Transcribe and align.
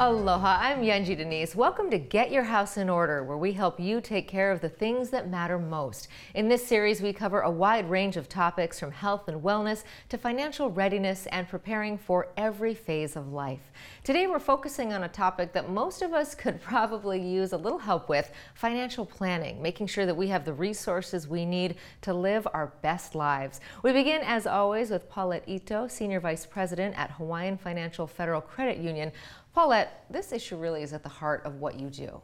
Aloha, 0.00 0.58
I'm 0.60 0.82
Yunji 0.82 1.16
de 1.16 1.24
Nies. 1.24 1.54
Welcome 1.54 1.88
to 1.90 1.98
Get 1.98 2.32
Your 2.32 2.42
House 2.42 2.76
in 2.76 2.88
Order, 2.88 3.22
where 3.22 3.36
we 3.36 3.52
help 3.52 3.78
you 3.78 4.00
take 4.00 4.26
care 4.26 4.50
of 4.50 4.60
the 4.60 4.68
things 4.68 5.10
that 5.10 5.30
matter 5.30 5.56
most. 5.56 6.08
In 6.34 6.48
this 6.48 6.66
series, 6.66 7.00
we 7.00 7.12
cover 7.12 7.42
a 7.42 7.50
wide 7.50 7.88
range 7.88 8.16
of 8.16 8.28
topics 8.28 8.80
from 8.80 8.90
health 8.90 9.28
and 9.28 9.40
wellness 9.40 9.84
to 10.08 10.18
financial 10.18 10.68
readiness 10.68 11.26
and 11.26 11.48
preparing 11.48 11.96
for 11.96 12.26
every 12.36 12.74
phase 12.74 13.14
of 13.14 13.28
life. 13.28 13.70
Today, 14.02 14.26
we're 14.26 14.40
focusing 14.40 14.92
on 14.92 15.04
a 15.04 15.08
topic 15.08 15.52
that 15.52 15.70
most 15.70 16.02
of 16.02 16.12
us 16.12 16.34
could 16.34 16.60
probably 16.60 17.22
use 17.22 17.52
a 17.52 17.56
little 17.56 17.78
help 17.78 18.08
with 18.08 18.32
financial 18.54 19.06
planning, 19.06 19.62
making 19.62 19.86
sure 19.86 20.06
that 20.06 20.16
we 20.16 20.26
have 20.26 20.44
the 20.44 20.52
resources 20.52 21.28
we 21.28 21.46
need 21.46 21.76
to 22.00 22.12
live 22.12 22.48
our 22.52 22.72
best 22.82 23.14
lives. 23.14 23.60
We 23.84 23.92
begin, 23.92 24.22
as 24.22 24.44
always, 24.44 24.90
with 24.90 25.08
Paulette 25.08 25.44
Ito, 25.46 25.86
Senior 25.86 26.18
Vice 26.18 26.46
President 26.46 26.98
at 26.98 27.12
Hawaiian 27.12 27.56
Financial 27.56 28.08
Federal 28.08 28.40
Credit 28.40 28.78
Union. 28.78 29.12
Paulette, 29.54 30.04
this 30.10 30.32
issue 30.32 30.56
really 30.56 30.82
is 30.82 30.92
at 30.92 31.04
the 31.04 31.08
heart 31.08 31.42
of 31.44 31.60
what 31.60 31.78
you 31.78 31.88
do. 31.88 32.20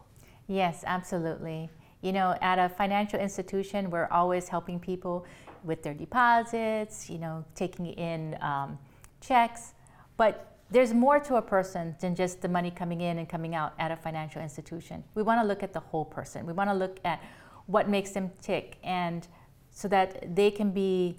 Yes, 0.48 0.83
absolutely. 0.84 1.71
You 2.02 2.12
know, 2.12 2.37
at 2.41 2.59
a 2.59 2.69
financial 2.69 3.21
institution, 3.21 3.88
we're 3.88 4.09
always 4.09 4.48
helping 4.48 4.80
people 4.80 5.25
with 5.62 5.85
their 5.85 5.95
deposits, 5.95 7.09
you 7.09 7.19
know, 7.19 7.45
taking 7.55 7.87
in 7.87 8.37
um, 8.41 8.79
checks. 9.21 9.74
But 10.16 10.57
there's 10.73 10.93
more 10.93 11.21
to 11.21 11.37
a 11.37 11.43
person 11.43 11.95
than 12.01 12.16
just 12.16 12.41
the 12.43 12.48
money 12.48 12.71
coming 12.71 13.01
in 13.01 13.19
and 13.19 13.29
coming 13.29 13.55
out 13.55 13.74
at 13.79 13.93
a 13.93 13.97
financial 13.97 14.43
institution. 14.43 15.05
We 15.15 15.23
want 15.23 15.41
to 15.41 15.47
look 15.47 15.62
at 15.62 15.73
the 15.73 15.80
whole 15.80 16.05
person. 16.05 16.47
We 16.47 16.52
want 16.52 16.69
to 16.71 16.74
look 16.74 16.99
at 17.05 17.23
what 17.66 17.88
makes 17.88 18.10
them 18.10 18.33
tick 18.43 18.79
and 18.83 19.29
so 19.71 19.87
that 19.87 20.35
they 20.35 20.51
can 20.51 20.73
be 20.73 21.16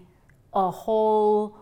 a 0.53 0.69
whole 0.69 1.57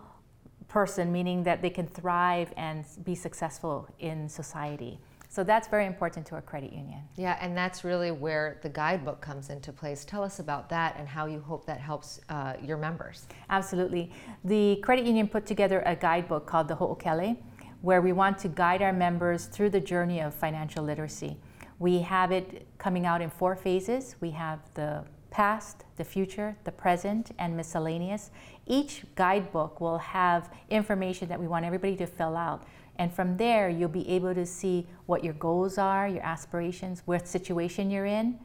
person, 0.69 1.11
meaning 1.11 1.43
that 1.43 1.61
they 1.61 1.69
can 1.69 1.87
thrive 1.87 2.53
and 2.55 2.85
be 3.03 3.15
successful 3.15 3.87
in 3.99 4.29
society. 4.29 4.99
So 5.31 5.43
that's 5.43 5.67
very 5.67 5.85
important 5.85 6.25
to 6.27 6.37
a 6.37 6.41
credit 6.41 6.73
union. 6.73 7.01
Yeah, 7.15 7.37
and 7.39 7.55
that's 7.55 7.83
really 7.83 8.09
where 8.09 8.59
the 8.63 8.69
guidebook 8.69 9.21
comes 9.21 9.51
into 9.51 9.71
place. 9.71 10.03
Tell 10.03 10.23
us 10.23 10.39
about 10.39 10.69
that 10.69 10.95
and 10.97 11.07
how 11.07 11.27
you 11.27 11.39
hope 11.39 11.65
that 11.65 11.79
helps 11.79 12.19
uh, 12.29 12.53
your 12.63 12.77
members. 12.77 13.27
Absolutely. 13.51 14.11
The 14.43 14.77
credit 14.77 15.05
union 15.05 15.27
put 15.27 15.45
together 15.45 15.83
a 15.85 15.95
guidebook 15.95 16.47
called 16.47 16.67
the 16.67 16.75
Ho'okele, 16.75 17.37
where 17.81 18.01
we 18.01 18.11
want 18.11 18.39
to 18.39 18.47
guide 18.47 18.81
our 18.81 18.91
members 18.91 19.45
through 19.45 19.69
the 19.69 19.79
journey 19.79 20.19
of 20.19 20.33
financial 20.33 20.83
literacy. 20.83 21.37
We 21.77 21.99
have 21.99 22.31
it 22.31 22.67
coming 22.79 23.05
out 23.05 23.21
in 23.21 23.29
four 23.29 23.55
phases. 23.55 24.15
We 24.19 24.31
have 24.31 24.59
the 24.73 25.05
past, 25.31 25.85
the 25.97 26.03
future, 26.03 26.55
the 26.63 26.71
present, 26.71 27.31
and 27.39 27.55
miscellaneous. 27.55 28.31
Each 28.65 29.03
guidebook 29.15 29.81
will 29.81 29.97
have 29.97 30.49
information 30.69 31.27
that 31.29 31.39
we 31.39 31.47
want 31.47 31.65
everybody 31.65 31.95
to 31.97 32.05
fill 32.05 32.35
out. 32.35 32.63
And 32.97 33.13
from 33.13 33.37
there, 33.37 33.69
you'll 33.69 33.89
be 33.89 34.07
able 34.09 34.35
to 34.35 34.45
see 34.45 34.87
what 35.05 35.23
your 35.23 35.33
goals 35.35 35.77
are, 35.77 36.07
your 36.07 36.23
aspirations, 36.23 37.01
what 37.05 37.27
situation 37.27 37.89
you're 37.89 38.05
in. 38.05 38.37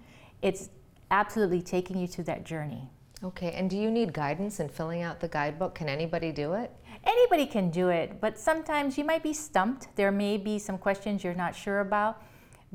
It's 0.43 0.71
absolutely 1.11 1.63
taking 1.63 1.99
you 1.99 2.07
to 2.09 2.23
that 2.25 2.45
journey. 2.45 2.89
Okay, 3.23 3.53
and 3.53 3.71
do 3.71 3.77
you 3.77 3.91
need 3.91 4.13
guidance 4.13 4.61
in 4.61 4.69
filling 4.69 5.03
out 5.03 5.21
the 5.21 5.29
guidebook? 5.29 5.75
Can 5.75 5.89
anybody 5.89 6.31
do 6.31 6.53
it? 6.53 6.71
Anybody 7.05 7.47
can 7.47 7.71
do 7.71 7.89
it, 7.89 8.21
but 8.21 8.39
sometimes 8.39 8.99
you 8.99 9.05
might 9.05 9.23
be 9.23 9.33
stumped. 9.33 9.89
There 9.97 10.13
may 10.13 10.37
be 10.37 10.59
some 10.59 10.79
questions 10.79 11.25
you're 11.25 11.35
not 11.35 11.57
sure 11.57 11.81
about 11.81 12.23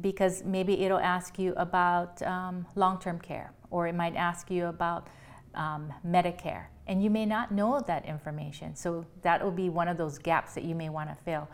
because 0.01 0.43
maybe 0.43 0.81
it'll 0.83 0.99
ask 0.99 1.37
you 1.39 1.53
about 1.57 2.21
um, 2.23 2.65
long 2.75 2.99
term 2.99 3.19
care 3.19 3.53
or 3.71 3.87
it 3.87 3.95
might 3.95 4.15
ask 4.15 4.49
you 4.49 4.65
about 4.67 5.07
um, 5.55 5.93
Medicare. 6.05 6.65
And 6.87 7.03
you 7.03 7.09
may 7.09 7.25
not 7.25 7.51
know 7.51 7.79
that 7.85 8.05
information. 8.05 8.75
So 8.75 9.05
that 9.21 9.43
will 9.43 9.51
be 9.51 9.69
one 9.69 9.87
of 9.87 9.97
those 9.97 10.17
gaps 10.17 10.53
that 10.55 10.63
you 10.63 10.75
may 10.75 10.89
want 10.89 11.09
to 11.09 11.17
fill. 11.23 11.47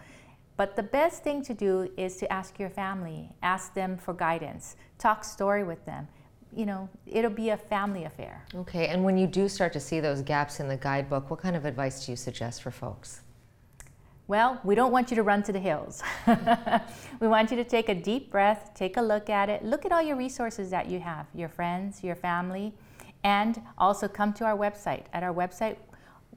But 0.58 0.78
the 0.78 0.84
best 0.84 1.24
thing 1.24 1.44
to 1.44 1.54
do 1.54 1.92
is 1.98 2.16
to 2.18 2.32
ask 2.32 2.58
your 2.60 2.70
family, 2.70 3.30
ask 3.44 3.74
them 3.74 3.98
for 3.98 4.14
guidance, 4.14 4.78
talk 4.98 5.26
story 5.26 5.66
with 5.66 5.86
them. 5.86 6.08
You 6.56 6.66
know, 6.66 6.90
it'll 7.06 7.30
be 7.30 7.50
a 7.50 7.58
family 7.58 8.06
affair. 8.06 8.46
Okay, 8.56 8.88
and 8.88 9.04
when 9.04 9.18
you 9.18 9.28
do 9.28 9.50
start 9.50 9.74
to 9.74 9.80
see 9.82 10.00
those 10.00 10.22
gaps 10.22 10.62
in 10.62 10.70
the 10.70 10.78
guidebook, 10.78 11.30
what 11.30 11.42
kind 11.42 11.58
of 11.58 11.66
advice 11.66 12.06
do 12.06 12.14
you 12.14 12.16
suggest 12.16 12.62
for 12.62 12.72
folks? 12.72 13.25
Well, 14.28 14.60
we 14.64 14.74
don't 14.74 14.92
want 14.92 15.12
you 15.12 15.16
to 15.18 15.24
run 15.24 15.44
to 15.44 15.52
the 15.52 15.60
hills. 15.60 16.02
we 17.20 17.28
want 17.28 17.52
you 17.52 17.58
to 17.58 17.64
take 17.64 17.90
a 17.90 17.94
deep 17.94 18.32
breath, 18.32 18.72
take 18.74 18.98
a 18.98 19.02
look 19.02 19.30
at 19.30 19.50
it, 19.50 19.64
look 19.64 19.86
at 19.86 19.92
all 19.92 20.02
your 20.02 20.16
resources 20.16 20.72
that 20.72 20.90
you 20.90 21.00
have 21.00 21.28
your 21.36 21.48
friends, 21.48 22.04
your 22.04 22.16
family, 22.16 22.74
and 23.24 23.62
also 23.78 24.08
come 24.08 24.34
to 24.34 24.44
our 24.44 24.58
website. 24.58 25.04
At 25.14 25.22
our 25.22 25.34
website, 25.34 25.78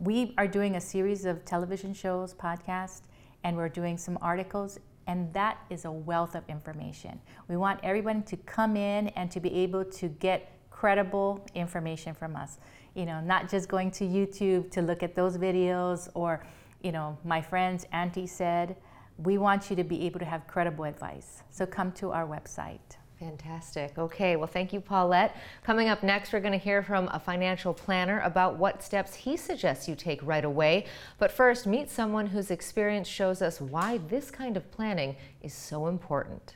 we 0.00 0.34
are 0.36 0.46
doing 0.46 0.76
a 0.76 0.80
series 0.80 1.24
of 1.24 1.46
television 1.46 1.94
shows, 1.94 2.34
podcasts, 2.34 3.00
and 3.42 3.56
we're 3.56 3.70
doing 3.70 3.96
some 3.96 4.18
articles, 4.20 4.78
and 5.06 5.32
that 5.32 5.56
is 5.70 5.86
a 5.86 5.90
wealth 5.90 6.34
of 6.34 6.44
information. 6.46 7.18
We 7.48 7.56
want 7.56 7.80
everyone 7.82 8.22
to 8.24 8.36
come 8.36 8.76
in 8.76 9.08
and 9.08 9.30
to 9.30 9.40
be 9.40 9.54
able 9.54 9.86
to 9.86 10.08
get 10.08 10.52
credible 10.70 11.42
information 11.54 12.12
from 12.12 12.36
us. 12.36 12.58
You 12.94 13.06
know, 13.06 13.22
not 13.22 13.48
just 13.48 13.66
going 13.66 13.90
to 13.92 14.04
YouTube 14.04 14.70
to 14.72 14.82
look 14.82 15.02
at 15.02 15.14
those 15.14 15.38
videos 15.38 16.10
or 16.12 16.44
you 16.82 16.92
know, 16.92 17.18
my 17.24 17.40
friend's 17.40 17.86
auntie 17.92 18.26
said, 18.26 18.76
we 19.18 19.36
want 19.36 19.68
you 19.68 19.76
to 19.76 19.84
be 19.84 20.06
able 20.06 20.20
to 20.20 20.24
have 20.24 20.46
credible 20.46 20.84
advice. 20.84 21.42
So 21.50 21.66
come 21.66 21.92
to 21.92 22.12
our 22.12 22.26
website. 22.26 22.78
Fantastic. 23.18 23.98
Okay, 23.98 24.36
well, 24.36 24.46
thank 24.46 24.72
you, 24.72 24.80
Paulette. 24.80 25.36
Coming 25.64 25.88
up 25.88 26.04
next, 26.04 26.32
we're 26.32 26.38
going 26.38 26.52
to 26.52 26.58
hear 26.58 26.84
from 26.84 27.08
a 27.12 27.18
financial 27.18 27.74
planner 27.74 28.20
about 28.20 28.56
what 28.56 28.80
steps 28.80 29.12
he 29.12 29.36
suggests 29.36 29.88
you 29.88 29.96
take 29.96 30.22
right 30.22 30.44
away. 30.44 30.86
But 31.18 31.32
first, 31.32 31.66
meet 31.66 31.90
someone 31.90 32.28
whose 32.28 32.52
experience 32.52 33.08
shows 33.08 33.42
us 33.42 33.60
why 33.60 33.98
this 34.08 34.30
kind 34.30 34.56
of 34.56 34.70
planning 34.70 35.16
is 35.42 35.52
so 35.52 35.88
important. 35.88 36.54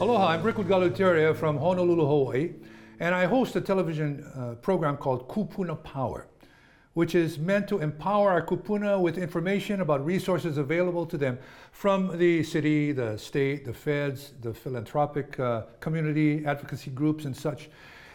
Aloha, 0.00 0.28
I'm 0.28 0.42
Rick 0.44 0.56
Galuteria 0.56 1.34
from 1.34 1.56
Honolulu, 1.56 2.06
Hawaii. 2.06 2.52
And 3.00 3.14
I 3.14 3.26
host 3.26 3.56
a 3.56 3.60
television 3.60 4.24
uh, 4.36 4.54
program 4.56 4.96
called 4.96 5.28
Kupuna 5.28 5.82
Power, 5.82 6.28
which 6.94 7.14
is 7.14 7.38
meant 7.38 7.68
to 7.68 7.80
empower 7.80 8.30
our 8.30 8.44
kupuna 8.44 9.00
with 9.00 9.18
information 9.18 9.80
about 9.80 10.04
resources 10.04 10.58
available 10.58 11.04
to 11.06 11.18
them 11.18 11.38
from 11.72 12.16
the 12.18 12.42
city, 12.44 12.92
the 12.92 13.18
state, 13.18 13.64
the 13.64 13.74
feds, 13.74 14.32
the 14.42 14.54
philanthropic 14.54 15.38
uh, 15.40 15.62
community, 15.80 16.46
advocacy 16.46 16.90
groups, 16.92 17.24
and 17.24 17.36
such. 17.36 17.68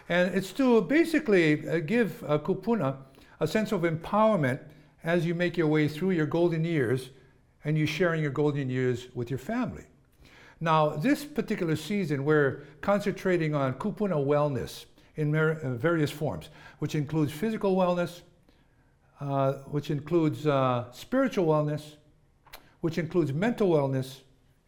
And 0.07 0.33
it's 0.33 0.53
to 0.53 0.81
basically 0.81 1.67
uh, 1.67 1.79
give 1.79 2.23
uh, 2.23 2.39
kupuna 2.39 2.97
a 3.39 3.47
sense 3.47 3.71
of 3.71 3.81
empowerment 3.81 4.59
as 5.03 5.25
you 5.25 5.35
make 5.35 5.57
your 5.57 5.67
way 5.67 5.87
through 5.87 6.11
your 6.11 6.25
golden 6.25 6.63
years 6.63 7.09
and 7.63 7.77
you're 7.77 7.87
sharing 7.87 8.21
your 8.21 8.31
golden 8.31 8.69
years 8.69 9.07
with 9.13 9.29
your 9.29 9.39
family. 9.39 9.83
Now, 10.61 10.89
this 10.89 11.23
particular 11.23 11.75
season, 11.75 12.25
we're 12.25 12.63
concentrating 12.81 13.55
on 13.55 13.73
kupuna 13.75 14.15
wellness 14.15 14.85
in 15.15 15.33
uh, 15.35 15.55
various 15.75 16.11
forms, 16.11 16.49
which 16.79 16.95
includes 16.95 17.31
physical 17.31 17.75
wellness, 17.75 18.21
uh, 19.21 19.53
which 19.71 19.89
includes 19.89 20.45
uh, 20.47 20.91
spiritual 20.91 21.45
wellness, 21.45 21.95
which 22.81 22.97
includes 22.97 23.31
mental 23.33 23.69
wellness, 23.69 24.21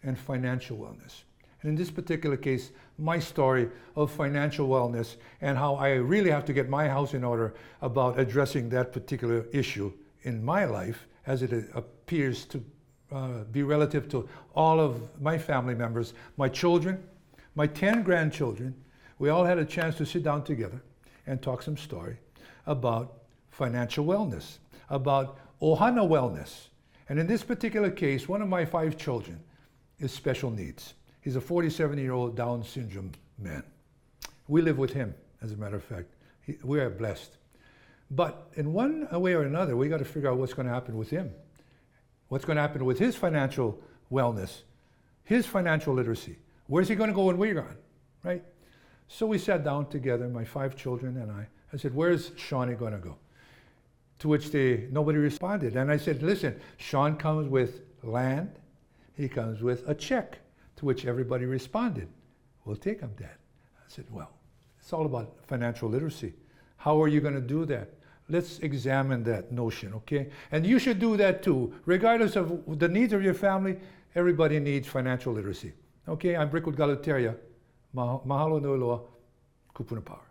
and 0.04 0.18
financial 0.18 0.78
wellness. 0.78 1.24
And 1.62 1.70
in 1.70 1.76
this 1.76 1.92
particular 1.92 2.38
case, 2.38 2.72
my 2.98 3.20
story 3.20 3.70
of 3.96 4.12
financial 4.12 4.68
wellness 4.68 5.18
and 5.42 5.58
how 5.58 5.76
I 5.76 5.94
really 5.94 6.32
have 6.32 6.46
to 6.46 6.54
get 6.54 6.70
my 6.70 6.88
house 6.88 7.14
in 7.14 7.24
order 7.24 7.54
about 7.82 8.20
addressing 8.20 8.70
that 8.70 8.92
particular 8.92 9.46
issue 9.52 9.94
in 10.24 10.44
my 10.44 10.66
life 10.66 11.08
as 11.28 11.44
it 11.44 11.70
appears 11.76 12.46
to 12.46 12.64
uh, 13.12 13.44
be 13.52 13.64
relative 13.64 14.08
to 14.10 14.28
all 14.56 14.80
of 14.80 15.22
my 15.22 15.38
family 15.38 15.76
members, 15.76 16.14
my 16.38 16.48
children, 16.48 17.04
my 17.56 17.68
10 17.68 18.04
grandchildren. 18.04 18.74
We 19.20 19.30
all 19.30 19.44
had 19.44 19.58
a 19.58 19.66
chance 19.66 19.98
to 19.98 20.06
sit 20.06 20.24
down 20.24 20.44
together 20.44 20.82
and 21.28 21.42
talk 21.42 21.62
some 21.62 21.78
story 21.78 22.18
about 22.66 23.24
financial 23.50 24.06
wellness, 24.06 24.58
about 24.90 25.38
ohana 25.62 26.08
wellness. 26.08 26.68
And 27.10 27.20
in 27.20 27.28
this 27.28 27.44
particular 27.44 27.92
case, 27.92 28.28
one 28.28 28.42
of 28.42 28.48
my 28.48 28.66
five 28.66 28.98
children 28.98 29.40
is 30.00 30.12
special 30.12 30.50
needs. 30.50 30.94
He's 31.22 31.36
a 31.36 31.42
47 31.42 31.98
year 31.98 32.14
old 32.14 32.36
Down 32.36 32.64
syndrome 32.64 33.12
man. 33.38 33.64
We 34.48 34.62
live 34.62 34.78
with 34.78 34.94
him, 34.94 35.14
as 35.42 35.52
a 35.52 35.58
matter 35.58 35.76
of 35.76 35.84
fact. 35.84 36.14
He, 36.42 36.58
we 36.64 36.80
are 36.80 36.90
blessed. 36.90 37.38
But 38.10 38.50
in 38.56 38.74
one 38.74 39.08
way 39.12 39.34
or 39.34 39.44
another, 39.44 39.78
we 39.78 39.88
got 39.88 40.00
to 40.00 40.06
figure 40.06 40.30
out 40.30 40.38
what's 40.38 40.54
going 40.54 40.68
to 40.68 40.74
happen 40.74 40.98
with 40.98 41.10
him 41.10 41.32
what's 42.32 42.46
going 42.46 42.56
to 42.56 42.62
happen 42.62 42.86
with 42.86 42.98
his 42.98 43.14
financial 43.14 43.78
wellness, 44.10 44.62
his 45.26 45.46
financial 45.46 45.94
literacy. 45.94 46.38
Where's 46.68 46.88
he 46.88 46.96
going 46.96 47.10
to 47.10 47.14
go 47.14 47.26
when 47.26 47.38
we're 47.38 47.56
gone, 47.56 47.76
right? 48.24 48.42
So 49.10 49.26
we 49.26 49.38
sat 49.38 49.66
down 49.66 49.90
together, 49.90 50.30
my 50.30 50.46
five 50.46 50.78
children 50.78 51.18
and 51.18 51.30
I. 51.30 51.46
I 51.74 51.78
said, 51.78 51.94
"Where's 51.94 52.32
Shawnee 52.38 52.76
going 52.76 52.94
to 52.94 53.00
go?" 53.00 53.18
To 54.20 54.30
which 54.30 54.50
they 54.50 54.88
nobody 54.92 55.18
responded, 55.18 55.76
and 55.76 55.92
I 55.92 55.98
said, 55.98 56.24
"Listen, 56.24 56.58
Sean 56.78 57.18
comes 57.18 57.50
with 57.50 57.82
land. 58.02 58.50
He 59.14 59.28
comes 59.28 59.62
with 59.62 59.84
a 59.90 59.94
check." 59.94 60.40
To 60.78 60.86
which 60.86 61.06
everybody 61.06 61.44
responded, 61.44 62.08
"We'll 62.64 62.78
take 62.78 63.02
him, 63.02 63.12
Dad." 63.18 63.36
I 63.78 63.90
said, 63.90 64.06
"Well, 64.10 64.32
it's 64.80 64.94
all 64.94 65.06
about 65.06 65.36
financial 65.48 65.90
literacy. 65.90 66.34
How 66.78 67.02
are 67.04 67.10
you 67.10 67.20
going 67.20 67.36
to 67.36 67.42
do 67.42 67.66
that?" 67.66 67.90
Let's 68.32 68.60
examine 68.60 69.24
that 69.24 69.52
notion, 69.52 69.94
okay? 69.94 70.30
And 70.54 70.66
you 70.66 70.80
should 70.80 71.00
do 71.00 71.18
that 71.18 71.44
too. 71.44 71.74
Regardless 71.86 72.38
of 72.38 72.64
the 72.80 72.88
needs 72.88 73.12
of 73.12 73.22
your 73.22 73.34
family, 73.34 73.78
everybody 74.16 74.58
needs 74.58 74.88
financial 74.88 75.34
literacy. 75.34 75.74
Okay, 76.08 76.38
I'm 76.38 76.50
Brickwood 76.50 76.78
Galuteria. 76.78 77.36
Mahalo 77.94 78.62
nui 78.62 78.78
loa, 78.78 79.02
Kupuna 79.76 80.04
Power. 80.06 80.22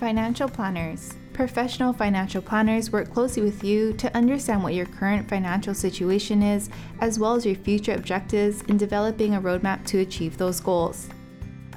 Financial 0.00 0.48
planners. 0.48 1.14
Professional 1.32 1.92
financial 1.92 2.42
planners 2.42 2.90
work 2.90 3.12
closely 3.12 3.40
with 3.40 3.62
you 3.62 3.92
to 3.92 4.12
understand 4.16 4.64
what 4.64 4.74
your 4.74 4.86
current 4.86 5.28
financial 5.28 5.74
situation 5.74 6.42
is, 6.42 6.70
as 7.00 7.20
well 7.20 7.34
as 7.34 7.46
your 7.46 7.54
future 7.54 7.92
objectives 7.92 8.62
in 8.62 8.76
developing 8.76 9.36
a 9.36 9.40
roadmap 9.40 9.86
to 9.86 10.00
achieve 10.00 10.38
those 10.38 10.58
goals. 10.58 11.08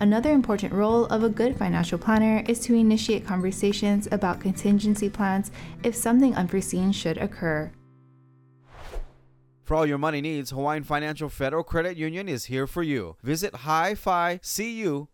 Another 0.01 0.31
important 0.31 0.73
role 0.73 1.05
of 1.05 1.23
a 1.23 1.29
good 1.29 1.57
financial 1.57 1.97
planner 1.97 2.43
is 2.47 2.59
to 2.61 2.73
initiate 2.75 3.25
conversations 3.25 4.07
about 4.11 4.41
contingency 4.41 5.09
plans 5.09 5.51
if 5.83 5.95
something 5.95 6.35
unforeseen 6.35 6.91
should 6.91 7.17
occur. 7.17 7.71
For 9.63 9.75
all 9.75 9.85
your 9.85 9.97
money 9.97 10.21
needs, 10.21 10.51
Hawaiian 10.51 10.83
Financial 10.83 11.29
Federal 11.29 11.63
Credit 11.63 11.97
Union 11.97 12.29
is 12.29 12.45
here 12.45 12.67
for 12.67 12.83
you. 12.83 13.15
Visit 13.23 13.53
hificu.com. 13.53 15.07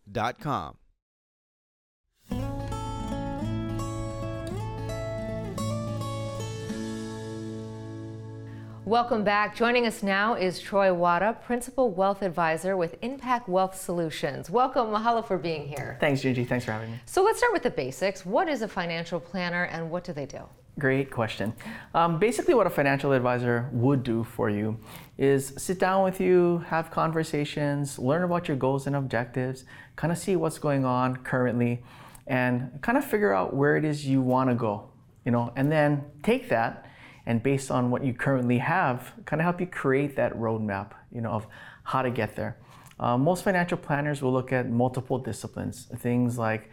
Welcome 8.86 9.24
back. 9.24 9.56
Joining 9.56 9.86
us 9.86 10.02
now 10.02 10.34
is 10.34 10.60
Troy 10.60 10.92
Wada, 10.92 11.38
Principal 11.46 11.92
Wealth 11.92 12.24
Advisor 12.24 12.76
with 12.76 12.96
Impact 13.04 13.48
Wealth 13.48 13.80
Solutions. 13.80 14.50
Welcome. 14.50 14.88
Mahalo 14.88 15.24
for 15.24 15.38
being 15.38 15.68
here. 15.68 15.98
Thanks, 16.00 16.22
Gingy. 16.22 16.48
Thanks 16.48 16.66
for 16.66 16.72
having 16.72 16.90
me. 16.90 17.00
So 17.06 17.22
let's 17.24 17.38
start 17.38 17.54
with 17.54 17.62
the 17.62 17.70
basics. 17.70 18.26
What 18.26 18.50
is 18.50 18.64
a 18.64 18.68
financial 18.68 19.20
planner 19.20 19.66
and 19.66 19.92
what 19.92 20.04
do 20.04 20.14
they 20.14 20.26
do? 20.26 20.40
Great 20.80 21.12
question. 21.12 21.54
Um, 21.94 22.18
basically, 22.18 22.56
what 22.56 22.66
a 22.66 22.72
financial 22.72 23.12
advisor 23.12 23.70
would 23.72 24.02
do 24.02 24.24
for 24.24 24.50
you 24.50 24.80
is 25.16 25.54
sit 25.58 25.78
down 25.78 26.04
with 26.04 26.20
you, 26.20 26.66
have 26.70 26.90
conversations, 26.90 28.00
learn 28.00 28.24
about 28.24 28.48
your 28.48 28.58
goals 28.58 28.88
and 28.88 28.96
objectives, 28.96 29.64
kind 29.96 30.12
of 30.12 30.18
see 30.18 30.36
what's 30.36 30.58
going 30.58 30.86
on 30.86 31.18
currently, 31.18 31.84
and 32.26 32.82
kind 32.82 32.98
of 32.98 33.06
figure 33.06 33.32
out 33.32 33.56
where 33.56 33.78
it 33.78 33.86
is 33.86 34.08
you 34.08 34.24
want 34.24 34.50
to 34.50 34.56
go. 34.56 34.90
You 35.24 35.32
know, 35.32 35.54
and 35.56 35.72
then 35.72 36.04
take 36.24 36.50
that 36.50 36.88
and 37.26 37.42
based 37.44 37.72
on 37.72 37.92
what 37.92 38.04
you 38.04 38.14
currently 38.14 38.58
have, 38.58 39.14
kind 39.26 39.42
of 39.42 39.44
help 39.44 39.60
you 39.60 39.68
create 39.68 40.16
that 40.16 40.34
roadmap, 40.34 40.92
you 41.12 41.22
know, 41.22 41.32
of 41.32 41.48
how 41.84 42.02
to 42.02 42.10
get 42.10 42.36
there. 42.36 42.58
Uh, 43.00 43.18
most 43.18 43.44
financial 43.44 43.78
planners 43.78 44.22
will 44.22 44.32
look 44.32 44.54
at 44.54 44.70
multiple 44.70 45.18
disciplines, 45.18 45.88
things 45.98 46.38
like 46.38 46.70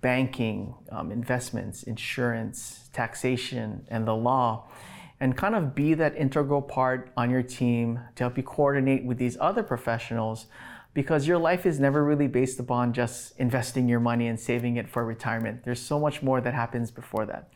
banking, 0.00 0.74
um, 0.90 1.10
investments, 1.10 1.82
insurance, 1.84 2.88
taxation, 2.92 3.86
and 3.88 4.06
the 4.06 4.14
law, 4.14 4.68
and 5.20 5.36
kind 5.36 5.54
of 5.54 5.74
be 5.74 5.94
that 5.94 6.16
integral 6.16 6.60
part 6.60 7.10
on 7.16 7.30
your 7.30 7.42
team 7.42 8.00
to 8.16 8.24
help 8.24 8.36
you 8.36 8.42
coordinate 8.42 9.04
with 9.04 9.18
these 9.18 9.36
other 9.40 9.62
professionals 9.62 10.46
because 10.94 11.26
your 11.26 11.38
life 11.38 11.64
is 11.64 11.80
never 11.80 12.04
really 12.04 12.26
based 12.26 12.60
upon 12.60 12.92
just 12.92 13.38
investing 13.38 13.88
your 13.88 14.00
money 14.00 14.26
and 14.26 14.38
saving 14.38 14.76
it 14.76 14.88
for 14.88 15.04
retirement. 15.04 15.64
There's 15.64 15.80
so 15.80 15.98
much 15.98 16.22
more 16.22 16.40
that 16.40 16.52
happens 16.52 16.90
before 16.90 17.24
that. 17.26 17.50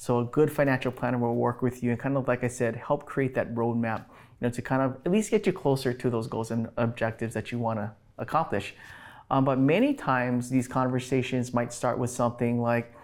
So 0.00 0.20
a 0.20 0.24
good 0.24 0.50
financial 0.50 0.90
planner 0.90 1.18
will 1.18 1.36
work 1.36 1.60
with 1.60 1.82
you 1.82 1.90
and 1.90 2.00
kind 2.00 2.16
of 2.16 2.26
like 2.26 2.42
I 2.42 2.48
said, 2.48 2.74
help 2.74 3.04
create 3.04 3.34
that 3.34 3.54
roadmap, 3.54 4.06
you 4.40 4.46
know, 4.46 4.48
to 4.48 4.62
kind 4.62 4.80
of 4.80 4.96
at 5.04 5.12
least 5.12 5.30
get 5.30 5.46
you 5.46 5.52
closer 5.52 5.92
to 5.92 6.08
those 6.08 6.26
goals 6.26 6.50
and 6.50 6.70
objectives 6.78 7.34
that 7.34 7.52
you 7.52 7.58
want 7.58 7.80
to 7.80 7.92
accomplish. 8.16 8.74
Um, 9.30 9.44
but 9.44 9.58
many 9.58 9.92
times 9.92 10.48
these 10.48 10.66
conversations 10.66 11.52
might 11.52 11.70
start 11.70 11.98
with 11.98 12.08
something 12.08 12.62
like 12.62 12.94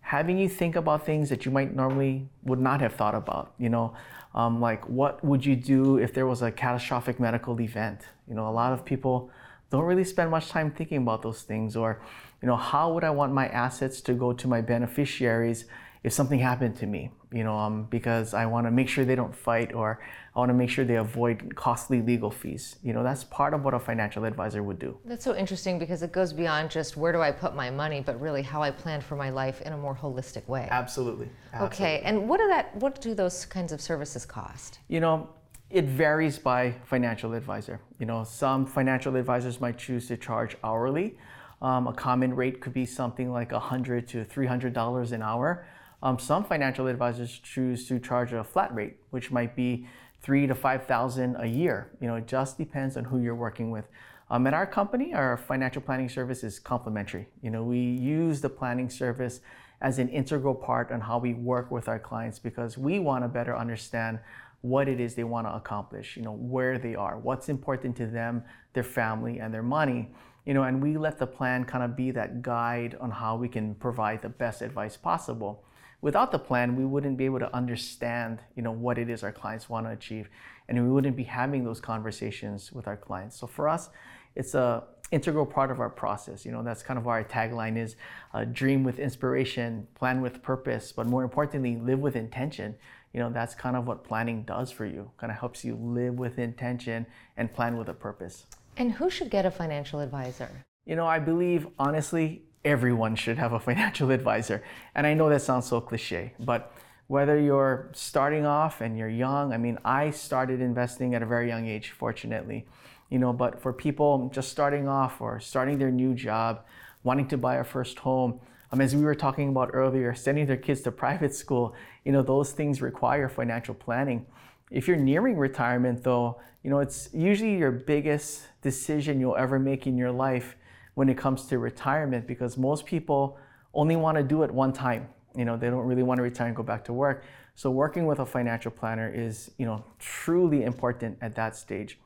having 0.00 0.36
you 0.36 0.48
think 0.48 0.74
about 0.74 1.06
things 1.06 1.28
that 1.28 1.44
you 1.46 1.52
might 1.52 1.76
normally 1.76 2.28
would 2.42 2.60
not 2.60 2.80
have 2.80 2.94
thought 2.94 3.14
about. 3.14 3.54
You 3.56 3.68
know, 3.68 3.94
um, 4.34 4.60
like 4.60 4.88
what 4.88 5.24
would 5.24 5.46
you 5.46 5.54
do 5.54 5.98
if 5.98 6.12
there 6.12 6.26
was 6.26 6.42
a 6.42 6.50
catastrophic 6.50 7.20
medical 7.20 7.60
event? 7.60 8.00
You 8.26 8.34
know, 8.34 8.48
a 8.48 8.50
lot 8.50 8.72
of 8.72 8.84
people 8.84 9.30
don't 9.70 9.84
really 9.84 10.02
spend 10.02 10.32
much 10.32 10.48
time 10.48 10.72
thinking 10.72 10.98
about 10.98 11.22
those 11.22 11.42
things. 11.42 11.76
Or, 11.76 12.02
you 12.42 12.48
know, 12.48 12.56
how 12.56 12.92
would 12.92 13.04
I 13.04 13.10
want 13.10 13.32
my 13.32 13.46
assets 13.46 14.00
to 14.00 14.12
go 14.12 14.32
to 14.32 14.48
my 14.48 14.60
beneficiaries 14.60 15.66
if 16.04 16.12
something 16.12 16.40
happened 16.40 16.76
to 16.76 16.86
me, 16.86 17.10
you 17.32 17.44
know, 17.44 17.56
um, 17.56 17.84
because 17.84 18.34
I 18.34 18.46
want 18.46 18.66
to 18.66 18.72
make 18.72 18.88
sure 18.88 19.04
they 19.04 19.14
don't 19.14 19.34
fight 19.34 19.72
or 19.72 20.00
I 20.34 20.38
want 20.40 20.48
to 20.48 20.54
make 20.54 20.68
sure 20.68 20.84
they 20.84 20.96
avoid 20.96 21.54
costly 21.54 22.02
legal 22.02 22.30
fees. 22.30 22.76
You 22.82 22.92
know, 22.92 23.04
that's 23.04 23.22
part 23.22 23.54
of 23.54 23.64
what 23.64 23.72
a 23.72 23.78
financial 23.78 24.24
advisor 24.24 24.64
would 24.64 24.80
do. 24.80 24.98
That's 25.04 25.24
so 25.24 25.36
interesting 25.36 25.78
because 25.78 26.02
it 26.02 26.10
goes 26.10 26.32
beyond 26.32 26.70
just 26.70 26.96
where 26.96 27.12
do 27.12 27.20
I 27.20 27.30
put 27.30 27.54
my 27.54 27.70
money, 27.70 28.00
but 28.00 28.20
really 28.20 28.42
how 28.42 28.62
I 28.62 28.72
plan 28.72 29.00
for 29.00 29.14
my 29.14 29.30
life 29.30 29.60
in 29.60 29.72
a 29.72 29.76
more 29.76 29.94
holistic 29.94 30.48
way. 30.48 30.66
Absolutely. 30.70 31.28
Absolutely. 31.52 31.76
Okay, 31.76 32.00
and 32.04 32.28
what 32.28 32.40
do 32.40 32.48
that 32.48 32.74
what 32.76 33.00
do 33.00 33.14
those 33.14 33.46
kinds 33.46 33.70
of 33.70 33.80
services 33.80 34.26
cost? 34.26 34.80
You 34.88 34.98
know, 34.98 35.28
it 35.70 35.84
varies 35.84 36.36
by 36.36 36.74
financial 36.84 37.32
advisor. 37.32 37.80
You 38.00 38.06
know, 38.06 38.24
some 38.24 38.66
financial 38.66 39.14
advisors 39.14 39.60
might 39.60 39.78
choose 39.78 40.08
to 40.08 40.16
charge 40.16 40.56
hourly. 40.64 41.16
Um, 41.62 41.86
a 41.86 41.92
common 41.92 42.34
rate 42.34 42.60
could 42.60 42.74
be 42.74 42.84
something 42.84 43.30
like 43.30 43.52
100 43.52 44.08
to 44.08 44.24
$300 44.24 45.12
an 45.12 45.22
hour. 45.22 45.64
Um, 46.02 46.18
some 46.18 46.44
financial 46.44 46.88
advisors 46.88 47.38
choose 47.38 47.86
to 47.88 48.00
charge 48.00 48.32
a 48.32 48.42
flat 48.42 48.74
rate, 48.74 48.96
which 49.10 49.30
might 49.30 49.54
be 49.54 49.86
three 50.20 50.46
to 50.46 50.54
five 50.54 50.86
thousand 50.86 51.36
a 51.38 51.46
year. 51.46 51.92
You 52.00 52.08
know, 52.08 52.16
it 52.16 52.26
just 52.26 52.58
depends 52.58 52.96
on 52.96 53.04
who 53.04 53.20
you're 53.20 53.36
working 53.36 53.70
with. 53.70 53.86
Um, 54.30 54.46
at 54.46 54.54
our 54.54 54.66
company, 54.66 55.14
our 55.14 55.36
financial 55.36 55.82
planning 55.82 56.08
service 56.08 56.42
is 56.42 56.58
complimentary. 56.58 57.28
You 57.42 57.50
know, 57.50 57.62
we 57.62 57.78
use 57.78 58.40
the 58.40 58.48
planning 58.48 58.88
service 58.88 59.40
as 59.80 59.98
an 59.98 60.08
integral 60.08 60.54
part 60.54 60.90
on 60.90 61.00
how 61.00 61.18
we 61.18 61.34
work 61.34 61.70
with 61.70 61.88
our 61.88 61.98
clients 61.98 62.38
because 62.38 62.78
we 62.78 62.98
want 62.98 63.24
to 63.24 63.28
better 63.28 63.56
understand 63.56 64.20
what 64.62 64.88
it 64.88 65.00
is 65.00 65.14
they 65.14 65.24
want 65.24 65.46
to 65.46 65.54
accomplish, 65.54 66.16
you 66.16 66.22
know, 66.22 66.32
where 66.32 66.78
they 66.78 66.94
are, 66.94 67.18
what's 67.18 67.48
important 67.48 67.96
to 67.96 68.06
them, 68.06 68.44
their 68.74 68.84
family, 68.84 69.40
and 69.40 69.52
their 69.52 69.62
money. 69.62 70.08
You 70.46 70.54
know, 70.54 70.62
and 70.62 70.82
we 70.82 70.96
let 70.96 71.18
the 71.18 71.26
plan 71.26 71.64
kind 71.64 71.84
of 71.84 71.96
be 71.96 72.10
that 72.12 72.42
guide 72.42 72.96
on 73.00 73.10
how 73.10 73.36
we 73.36 73.48
can 73.48 73.74
provide 73.74 74.22
the 74.22 74.28
best 74.28 74.62
advice 74.62 74.96
possible 74.96 75.64
without 76.02 76.32
the 76.32 76.38
plan, 76.38 76.76
we 76.76 76.84
wouldn't 76.84 77.16
be 77.16 77.24
able 77.24 77.38
to 77.38 77.54
understand, 77.56 78.40
you 78.54 78.62
know, 78.62 78.72
what 78.72 78.98
it 78.98 79.08
is 79.08 79.22
our 79.22 79.32
clients 79.32 79.70
want 79.70 79.86
to 79.86 79.92
achieve, 79.92 80.28
and 80.68 80.82
we 80.82 80.90
wouldn't 80.90 81.16
be 81.16 81.24
having 81.24 81.64
those 81.64 81.80
conversations 81.80 82.70
with 82.72 82.86
our 82.86 82.96
clients. 82.96 83.38
So 83.38 83.46
for 83.46 83.68
us, 83.68 83.88
it's 84.34 84.54
a 84.54 84.84
integral 85.12 85.46
part 85.46 85.70
of 85.70 85.78
our 85.78 85.90
process. 85.90 86.44
You 86.44 86.52
know, 86.52 86.62
that's 86.62 86.82
kind 86.82 86.98
of 86.98 87.06
our 87.06 87.22
tagline 87.22 87.76
is 87.76 87.96
uh, 88.34 88.44
dream 88.44 88.82
with 88.82 88.98
inspiration, 88.98 89.86
plan 89.94 90.20
with 90.20 90.42
purpose, 90.42 90.90
but 90.90 91.06
more 91.06 91.22
importantly, 91.22 91.76
live 91.76 92.00
with 92.00 92.16
intention. 92.16 92.74
You 93.12 93.20
know, 93.20 93.30
that's 93.30 93.54
kind 93.54 93.76
of 93.76 93.86
what 93.86 94.04
planning 94.04 94.42
does 94.42 94.70
for 94.70 94.86
you. 94.86 95.10
Kind 95.18 95.30
of 95.30 95.38
helps 95.38 95.64
you 95.64 95.76
live 95.76 96.14
with 96.14 96.38
intention 96.38 97.06
and 97.36 97.52
plan 97.52 97.76
with 97.76 97.88
a 97.88 97.94
purpose. 97.94 98.46
And 98.78 98.90
who 98.92 99.10
should 99.10 99.30
get 99.30 99.44
a 99.44 99.50
financial 99.50 100.00
advisor? 100.00 100.48
You 100.86 100.96
know, 100.96 101.06
I 101.06 101.18
believe 101.18 101.68
honestly, 101.78 102.44
everyone 102.64 103.16
should 103.16 103.38
have 103.38 103.52
a 103.52 103.60
financial 103.68 104.10
advisor. 104.10 104.62
And 104.94 105.06
I 105.06 105.14
know 105.14 105.28
that 105.28 105.42
sounds 105.42 105.66
so 105.66 105.80
cliche, 105.80 106.34
but 106.40 106.74
whether 107.08 107.38
you're 107.38 107.90
starting 107.92 108.46
off 108.46 108.80
and 108.80 108.96
you're 108.96 109.08
young, 109.08 109.52
I 109.52 109.58
mean, 109.58 109.78
I 109.84 110.10
started 110.10 110.60
investing 110.60 111.14
at 111.14 111.22
a 111.22 111.26
very 111.26 111.48
young 111.48 111.66
age, 111.66 111.90
fortunately, 111.90 112.66
you 113.10 113.18
know, 113.18 113.32
but 113.32 113.60
for 113.60 113.72
people 113.72 114.30
just 114.32 114.50
starting 114.50 114.88
off 114.88 115.20
or 115.20 115.38
starting 115.38 115.78
their 115.78 115.90
new 115.90 116.14
job, 116.14 116.64
wanting 117.02 117.28
to 117.28 117.36
buy 117.36 117.56
a 117.56 117.64
first 117.64 117.98
home, 117.98 118.40
um, 118.70 118.80
as 118.80 118.96
we 118.96 119.04
were 119.04 119.14
talking 119.14 119.50
about 119.50 119.70
earlier, 119.74 120.14
sending 120.14 120.46
their 120.46 120.56
kids 120.56 120.80
to 120.82 120.92
private 121.04 121.34
school, 121.34 121.74
you 122.04 122.12
know, 122.12 122.22
those 122.22 122.52
things 122.52 122.80
require 122.80 123.28
financial 123.28 123.74
planning. 123.74 124.24
If 124.70 124.88
you're 124.88 124.96
nearing 124.96 125.36
retirement, 125.36 126.02
though, 126.02 126.40
you 126.62 126.70
know, 126.70 126.78
it's 126.78 127.10
usually 127.12 127.58
your 127.58 127.72
biggest 127.72 128.48
decision 128.62 129.20
you'll 129.20 129.36
ever 129.36 129.58
make 129.58 129.86
in 129.86 129.98
your 129.98 130.12
life 130.12 130.56
when 130.94 131.08
it 131.08 131.16
comes 131.16 131.46
to 131.46 131.58
retirement 131.58 132.26
because 132.26 132.56
most 132.56 132.84
people 132.86 133.38
only 133.74 133.96
want 133.96 134.16
to 134.16 134.22
do 134.22 134.42
it 134.42 134.50
one 134.50 134.72
time. 134.72 135.08
You 135.34 135.44
know, 135.44 135.56
they 135.56 135.70
don't 135.70 135.86
really 135.86 136.02
want 136.02 136.18
to 136.18 136.22
retire 136.22 136.48
and 136.48 136.56
go 136.56 136.62
back 136.62 136.84
to 136.84 136.92
work. 136.92 137.24
So 137.54 137.70
working 137.70 138.06
with 138.06 138.18
a 138.18 138.26
financial 138.26 138.70
planner 138.70 139.10
is, 139.12 139.50
you 139.58 139.66
know, 139.66 139.84
truly 139.98 140.64
important 140.64 141.18
at 141.20 141.34
that 141.36 141.56
stage. 141.56 141.98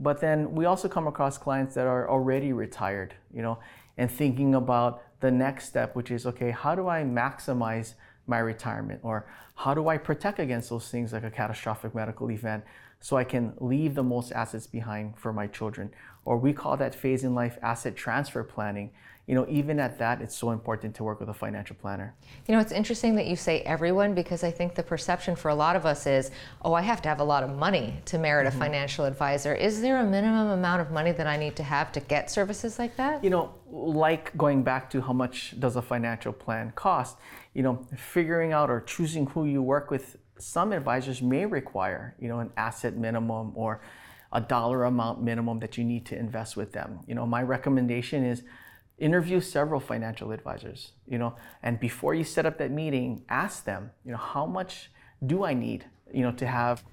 But 0.00 0.20
then 0.20 0.54
we 0.54 0.64
also 0.64 0.88
come 0.88 1.06
across 1.06 1.38
clients 1.38 1.74
that 1.74 1.86
are 1.86 2.10
already 2.10 2.52
retired, 2.52 3.14
you 3.32 3.42
know, 3.42 3.58
and 3.96 4.10
thinking 4.10 4.56
about 4.56 5.02
the 5.20 5.30
next 5.30 5.68
step, 5.68 5.94
which 5.94 6.10
is 6.10 6.26
okay, 6.26 6.50
how 6.50 6.74
do 6.74 6.88
I 6.88 7.02
maximize 7.02 7.94
my 8.26 8.38
retirement? 8.38 9.00
Or 9.04 9.26
how 9.54 9.74
do 9.74 9.88
I 9.88 9.98
protect 9.98 10.40
against 10.40 10.70
those 10.70 10.88
things 10.88 11.12
like 11.12 11.22
a 11.22 11.30
catastrophic 11.30 11.94
medical 11.94 12.30
event 12.30 12.64
so 13.06 13.18
I 13.18 13.24
can 13.24 13.52
leave 13.60 13.94
the 13.94 14.02
most 14.02 14.32
assets 14.32 14.66
behind 14.66 15.18
for 15.18 15.30
my 15.30 15.46
children? 15.46 15.90
or 16.24 16.36
we 16.38 16.52
call 16.52 16.76
that 16.76 16.94
phase 16.94 17.24
in 17.24 17.34
life 17.34 17.58
asset 17.62 17.96
transfer 17.96 18.42
planning. 18.42 18.90
you 19.26 19.34
know, 19.34 19.46
even 19.48 19.80
at 19.80 19.98
that, 19.98 20.20
it's 20.20 20.36
so 20.36 20.50
important 20.50 20.94
to 20.94 21.02
work 21.02 21.18
with 21.18 21.30
a 21.30 21.34
financial 21.34 21.74
planner. 21.76 22.14
You 22.46 22.54
know, 22.54 22.60
it's 22.60 22.72
interesting 22.72 23.14
that 23.16 23.26
you 23.26 23.36
say 23.36 23.60
everyone 23.60 24.14
because 24.14 24.44
I 24.44 24.50
think 24.50 24.74
the 24.74 24.82
perception 24.82 25.34
for 25.34 25.48
a 25.48 25.54
lot 25.54 25.76
of 25.76 25.86
us 25.86 26.06
is, 26.06 26.30
oh, 26.60 26.74
I 26.74 26.82
have 26.82 27.00
to 27.02 27.08
have 27.08 27.20
a 27.20 27.24
lot 27.24 27.42
of 27.42 27.48
money 27.56 27.96
to 28.04 28.18
merit 28.18 28.46
mm-hmm. 28.46 28.60
a 28.60 28.64
financial 28.64 29.06
advisor. 29.06 29.54
Is 29.54 29.80
there 29.80 29.98
a 29.98 30.04
minimum 30.04 30.48
amount 30.48 30.82
of 30.82 30.90
money 30.90 31.12
that 31.12 31.26
I 31.26 31.38
need 31.38 31.56
to 31.56 31.62
have 31.62 31.90
to 31.92 32.00
get 32.00 32.30
services 32.30 32.78
like 32.78 32.98
that? 32.98 33.24
You 33.24 33.30
know, 33.30 33.54
like 33.70 34.36
going 34.36 34.62
back 34.62 34.90
to 34.90 35.00
how 35.00 35.14
much 35.14 35.58
does 35.58 35.76
a 35.76 35.82
financial 35.82 36.34
plan 36.34 36.72
cost, 36.74 37.16
you 37.54 37.62
know, 37.62 37.86
figuring 37.96 38.52
out 38.52 38.68
or 38.68 38.82
choosing 38.82 39.24
who 39.28 39.46
you 39.46 39.62
work 39.62 39.90
with, 39.90 40.18
some 40.38 40.72
advisors 40.72 41.22
may 41.22 41.46
require, 41.46 42.14
you 42.18 42.28
know, 42.28 42.40
an 42.40 42.50
asset 42.56 42.96
minimum 42.96 43.52
or 43.54 43.80
a 44.32 44.40
dollar 44.40 44.84
amount 44.84 45.22
minimum 45.22 45.60
that 45.60 45.78
you 45.78 45.84
need 45.84 46.04
to 46.06 46.18
invest 46.18 46.56
with 46.56 46.72
them. 46.72 47.00
You 47.06 47.14
know, 47.14 47.24
my 47.24 47.42
recommendation 47.42 48.24
is 48.24 48.42
interview 48.98 49.40
several 49.40 49.80
financial 49.80 50.32
advisors, 50.32 50.92
you 51.06 51.18
know, 51.18 51.36
and 51.62 51.78
before 51.78 52.14
you 52.14 52.24
set 52.24 52.46
up 52.46 52.58
that 52.58 52.70
meeting, 52.70 53.24
ask 53.28 53.64
them, 53.64 53.90
you 54.04 54.12
know, 54.12 54.18
how 54.18 54.46
much 54.46 54.90
do 55.24 55.44
I 55.44 55.54
need, 55.54 55.86
you 56.12 56.22
know, 56.22 56.32
to 56.32 56.46
have 56.46 56.84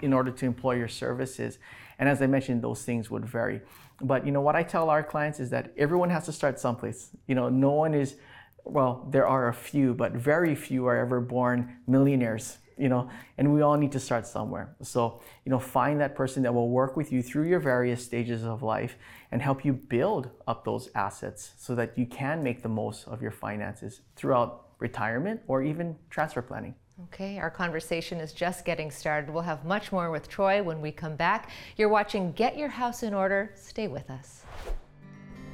in 0.00 0.12
order 0.12 0.30
to 0.30 0.46
employ 0.46 0.76
your 0.76 0.88
services? 0.88 1.58
And 1.98 2.08
as 2.08 2.22
I 2.22 2.26
mentioned, 2.26 2.62
those 2.62 2.82
things 2.84 3.10
would 3.10 3.26
vary. 3.26 3.60
But 4.00 4.24
you 4.24 4.32
know 4.32 4.40
what 4.40 4.56
I 4.56 4.62
tell 4.62 4.88
our 4.88 5.02
clients 5.02 5.40
is 5.40 5.50
that 5.50 5.72
everyone 5.76 6.10
has 6.10 6.24
to 6.24 6.32
start 6.32 6.58
someplace. 6.58 7.10
You 7.26 7.34
know, 7.34 7.48
no 7.48 7.72
one 7.72 7.94
is 7.94 8.16
well, 8.64 9.06
there 9.10 9.26
are 9.26 9.48
a 9.48 9.54
few, 9.54 9.94
but 9.94 10.12
very 10.12 10.54
few 10.54 10.86
are 10.86 10.96
ever 10.96 11.20
born 11.20 11.76
millionaires 11.86 12.58
you 12.80 12.88
know, 12.88 13.10
and 13.36 13.52
we 13.52 13.60
all 13.60 13.76
need 13.76 13.92
to 13.92 14.00
start 14.00 14.26
somewhere. 14.26 14.74
So, 14.82 15.20
you 15.44 15.50
know, 15.50 15.58
find 15.58 16.00
that 16.00 16.14
person 16.14 16.42
that 16.44 16.54
will 16.54 16.70
work 16.70 16.96
with 16.96 17.12
you 17.12 17.22
through 17.22 17.46
your 17.46 17.60
various 17.60 18.02
stages 18.02 18.42
of 18.42 18.62
life 18.62 18.96
and 19.30 19.42
help 19.42 19.66
you 19.66 19.74
build 19.74 20.30
up 20.48 20.64
those 20.64 20.88
assets 20.94 21.52
so 21.58 21.74
that 21.74 21.96
you 21.98 22.06
can 22.06 22.42
make 22.42 22.62
the 22.62 22.70
most 22.70 23.06
of 23.06 23.20
your 23.20 23.32
finances 23.32 24.00
throughout 24.16 24.68
retirement 24.78 25.42
or 25.46 25.62
even 25.62 25.94
transfer 26.08 26.40
planning. 26.40 26.74
Okay, 27.04 27.38
our 27.38 27.50
conversation 27.50 28.18
is 28.18 28.32
just 28.32 28.64
getting 28.64 28.90
started. 28.90 29.30
We'll 29.30 29.42
have 29.42 29.64
much 29.64 29.92
more 29.92 30.10
with 30.10 30.28
Troy 30.28 30.62
when 30.62 30.80
we 30.80 30.90
come 30.90 31.16
back. 31.16 31.50
You're 31.76 31.88
watching 31.90 32.32
Get 32.32 32.56
Your 32.56 32.68
House 32.68 33.02
in 33.02 33.12
Order. 33.12 33.52
Stay 33.56 33.88
with 33.88 34.08
us. 34.10 34.44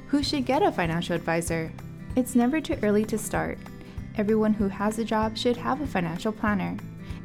Who 0.07 0.23
should 0.23 0.45
get 0.45 0.63
a 0.63 0.71
financial 0.71 1.15
advisor? 1.15 1.73
It's 2.17 2.33
never 2.33 2.59
too 2.59 2.79
early 2.81 3.05
to 3.05 3.17
start. 3.19 3.59
Everyone 4.15 4.51
who 4.51 4.67
has 4.69 4.97
a 4.97 5.05
job 5.05 5.37
should 5.37 5.55
have 5.55 5.81
a 5.81 5.85
financial 5.85 6.31
planner. 6.31 6.75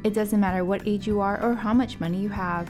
It 0.03 0.13
doesn't 0.13 0.39
matter 0.39 0.63
what 0.63 0.87
age 0.87 1.07
you 1.07 1.19
are 1.19 1.41
or 1.41 1.55
how 1.55 1.73
much 1.73 1.99
money 1.99 2.19
you 2.19 2.29
have. 2.29 2.69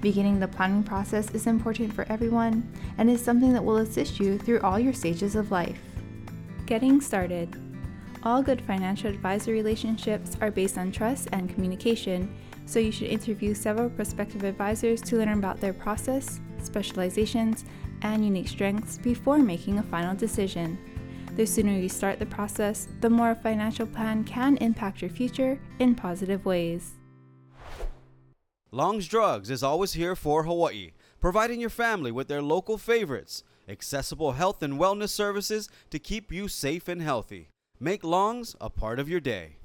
Beginning 0.00 0.38
the 0.38 0.46
planning 0.46 0.84
process 0.84 1.28
is 1.32 1.48
important 1.48 1.92
for 1.92 2.06
everyone 2.08 2.72
and 2.98 3.10
is 3.10 3.20
something 3.20 3.52
that 3.52 3.64
will 3.64 3.78
assist 3.78 4.20
you 4.20 4.38
through 4.38 4.60
all 4.60 4.78
your 4.78 4.92
stages 4.92 5.34
of 5.34 5.50
life. 5.50 5.80
Getting 6.66 7.00
started. 7.00 7.60
All 8.22 8.44
good 8.44 8.62
financial 8.62 9.10
advisor 9.10 9.50
relationships 9.50 10.36
are 10.40 10.52
based 10.52 10.78
on 10.78 10.92
trust 10.92 11.30
and 11.32 11.52
communication, 11.52 12.32
so 12.66 12.78
you 12.78 12.92
should 12.92 13.08
interview 13.08 13.54
several 13.54 13.90
prospective 13.90 14.44
advisors 14.44 15.02
to 15.02 15.16
learn 15.16 15.30
about 15.30 15.60
their 15.60 15.72
process, 15.72 16.38
specializations, 16.62 17.64
and 18.02 18.24
unique 18.24 18.46
strengths 18.46 18.98
before 18.98 19.38
making 19.38 19.78
a 19.80 19.82
final 19.82 20.14
decision. 20.14 20.78
The 21.36 21.46
sooner 21.46 21.72
you 21.72 21.90
start 21.90 22.18
the 22.18 22.24
process, 22.24 22.88
the 23.02 23.10
more 23.10 23.32
a 23.32 23.34
financial 23.34 23.86
plan 23.86 24.24
can 24.24 24.56
impact 24.56 25.02
your 25.02 25.10
future 25.10 25.60
in 25.78 25.94
positive 25.94 26.46
ways. 26.46 26.94
Long's 28.72 29.06
Drugs 29.06 29.50
is 29.50 29.62
always 29.62 29.92
here 29.92 30.16
for 30.16 30.44
Hawaii, 30.44 30.92
providing 31.20 31.60
your 31.60 31.68
family 31.68 32.10
with 32.10 32.28
their 32.28 32.40
local 32.40 32.78
favorites, 32.78 33.44
accessible 33.68 34.32
health 34.32 34.62
and 34.62 34.80
wellness 34.80 35.10
services 35.10 35.68
to 35.90 35.98
keep 35.98 36.32
you 36.32 36.48
safe 36.48 36.88
and 36.88 37.02
healthy. 37.02 37.50
Make 37.78 38.02
Long's 38.02 38.56
a 38.58 38.70
part 38.70 38.98
of 38.98 39.08
your 39.08 39.20
day. 39.20 39.56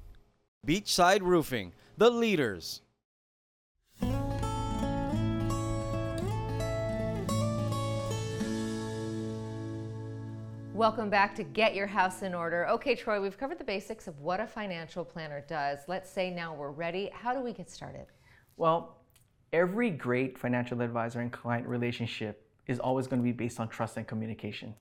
Beachside 0.66 1.22
Roofing, 1.22 1.72
the 1.96 2.10
leaders. 2.10 2.82
Welcome 10.74 11.10
back 11.10 11.34
to 11.34 11.42
Get 11.42 11.74
Your 11.74 11.86
House 11.86 12.22
in 12.22 12.32
Order. 12.32 12.66
Okay, 12.66 12.94
Troy, 12.94 13.20
we've 13.20 13.36
covered 13.36 13.58
the 13.58 13.64
basics 13.64 14.08
of 14.08 14.18
what 14.20 14.40
a 14.40 14.46
financial 14.46 15.04
planner 15.04 15.44
does. 15.46 15.80
Let's 15.86 16.10
say 16.10 16.30
now 16.30 16.54
we're 16.54 16.70
ready. 16.70 17.10
How 17.12 17.34
do 17.34 17.42
we 17.42 17.52
get 17.52 17.70
started? 17.70 18.06
Well, 18.56 18.96
every 19.52 19.90
great 19.90 20.38
financial 20.38 20.80
advisor 20.80 21.20
and 21.20 21.30
client 21.30 21.68
relationship 21.68 22.48
is 22.66 22.78
always 22.78 23.06
going 23.06 23.20
to 23.20 23.24
be 23.24 23.32
based 23.32 23.60
on 23.60 23.68
trust 23.68 23.98
and 23.98 24.06
communication. 24.06 24.74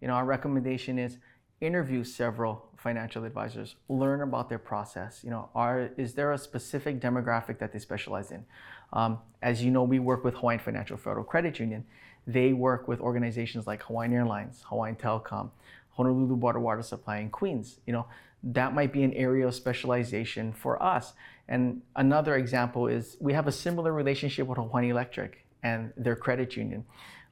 You 0.00 0.06
know, 0.06 0.14
our 0.14 0.24
recommendation 0.24 0.96
is 0.96 1.18
interview 1.60 2.04
several 2.04 2.68
financial 2.76 3.24
advisors, 3.24 3.74
learn 3.88 4.22
about 4.22 4.48
their 4.48 4.60
process. 4.60 5.24
You 5.24 5.30
know, 5.30 5.48
are 5.56 5.90
is 5.96 6.14
there 6.14 6.30
a 6.30 6.38
specific 6.38 7.00
demographic 7.00 7.58
that 7.58 7.72
they 7.72 7.80
specialize 7.80 8.30
in? 8.30 8.44
Um, 8.92 9.18
as 9.42 9.64
you 9.64 9.72
know, 9.72 9.82
we 9.82 9.98
work 9.98 10.22
with 10.22 10.34
Hawaiian 10.34 10.60
Financial 10.60 10.96
Federal 10.96 11.24
Credit 11.24 11.58
Union. 11.58 11.84
They 12.26 12.52
work 12.52 12.88
with 12.88 13.00
organizations 13.00 13.66
like 13.66 13.82
Hawaiian 13.82 14.12
Airlines, 14.12 14.62
Hawaiian 14.68 14.96
Telecom, 14.96 15.50
Honolulu 15.90 16.34
Water 16.34 16.60
Water 16.60 16.82
Supply, 16.82 17.18
and 17.18 17.32
Queens. 17.32 17.80
You 17.86 17.92
know, 17.92 18.06
that 18.42 18.74
might 18.74 18.92
be 18.92 19.02
an 19.02 19.12
area 19.12 19.46
of 19.46 19.54
specialization 19.54 20.52
for 20.52 20.82
us. 20.82 21.12
And 21.48 21.82
another 21.96 22.36
example 22.36 22.86
is 22.86 23.16
we 23.20 23.32
have 23.32 23.46
a 23.46 23.52
similar 23.52 23.92
relationship 23.92 24.46
with 24.46 24.58
Hawaiian 24.58 24.90
Electric 24.90 25.44
and 25.62 25.92
their 25.96 26.16
credit 26.16 26.56
union. 26.56 26.84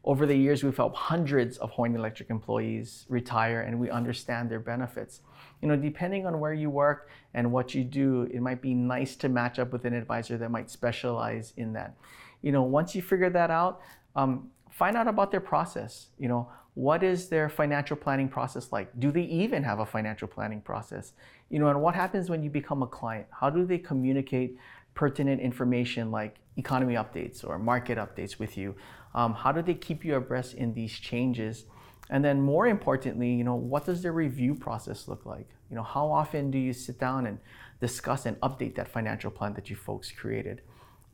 Over 0.02 0.24
the 0.24 0.34
years, 0.34 0.64
we've 0.64 0.76
helped 0.76 0.96
hundreds 0.96 1.58
of 1.58 1.72
Hawaiian 1.72 1.94
Electric 1.94 2.30
employees 2.30 3.04
retire, 3.08 3.60
and 3.60 3.78
we 3.78 3.90
understand 3.90 4.50
their 4.50 4.60
benefits. 4.60 5.20
You 5.60 5.68
know, 5.68 5.76
depending 5.76 6.26
on 6.26 6.40
where 6.40 6.54
you 6.54 6.70
work 6.70 7.10
and 7.34 7.52
what 7.52 7.74
you 7.74 7.84
do, 7.84 8.22
it 8.32 8.40
might 8.40 8.62
be 8.62 8.72
nice 8.72 9.14
to 9.16 9.28
match 9.28 9.58
up 9.58 9.72
with 9.72 9.84
an 9.84 9.92
advisor 9.92 10.38
that 10.38 10.50
might 10.50 10.70
specialize 10.70 11.52
in 11.58 11.74
that. 11.74 11.96
You 12.40 12.50
know, 12.50 12.62
once 12.62 12.94
you 12.94 13.02
figure 13.02 13.28
that 13.28 13.50
out, 13.50 13.82
um, 14.16 14.48
find 14.80 14.96
out 14.96 15.08
about 15.08 15.30
their 15.30 15.46
process. 15.54 16.06
You 16.18 16.28
know, 16.28 16.48
what 16.72 17.02
is 17.02 17.28
their 17.28 17.50
financial 17.50 17.96
planning 18.04 18.30
process 18.36 18.72
like? 18.72 18.88
Do 18.98 19.08
they 19.16 19.26
even 19.42 19.62
have 19.62 19.78
a 19.80 19.84
financial 19.84 20.26
planning 20.26 20.62
process? 20.62 21.12
You 21.50 21.58
know, 21.58 21.68
and 21.68 21.82
what 21.82 21.94
happens 21.94 22.30
when 22.30 22.42
you 22.42 22.48
become 22.48 22.82
a 22.82 22.86
client? 22.86 23.26
How 23.40 23.50
do 23.50 23.66
they 23.66 23.76
communicate 23.76 24.56
pertinent 24.94 25.38
information 25.42 26.10
like 26.10 26.36
economy 26.56 26.94
updates 26.94 27.38
or 27.46 27.58
market 27.58 27.98
updates 27.98 28.38
with 28.38 28.56
you? 28.56 28.74
Um, 29.14 29.34
how 29.34 29.52
do 29.52 29.60
they 29.60 29.74
keep 29.74 30.02
you 30.02 30.14
abreast 30.14 30.54
in 30.54 30.72
these 30.72 30.94
changes? 31.10 31.66
And 32.08 32.24
then 32.24 32.40
more 32.40 32.66
importantly, 32.66 33.30
you 33.40 33.44
know, 33.44 33.56
what 33.56 33.84
does 33.84 34.00
their 34.02 34.14
review 34.14 34.54
process 34.54 35.08
look 35.08 35.26
like? 35.26 35.48
You 35.68 35.76
know, 35.76 35.82
how 35.82 36.10
often 36.10 36.50
do 36.50 36.58
you 36.58 36.72
sit 36.72 36.98
down 36.98 37.26
and 37.26 37.38
discuss 37.80 38.24
and 38.24 38.40
update 38.40 38.76
that 38.76 38.88
financial 38.88 39.30
plan 39.30 39.52
that 39.54 39.68
you 39.68 39.76
folks 39.76 40.10
created? 40.10 40.62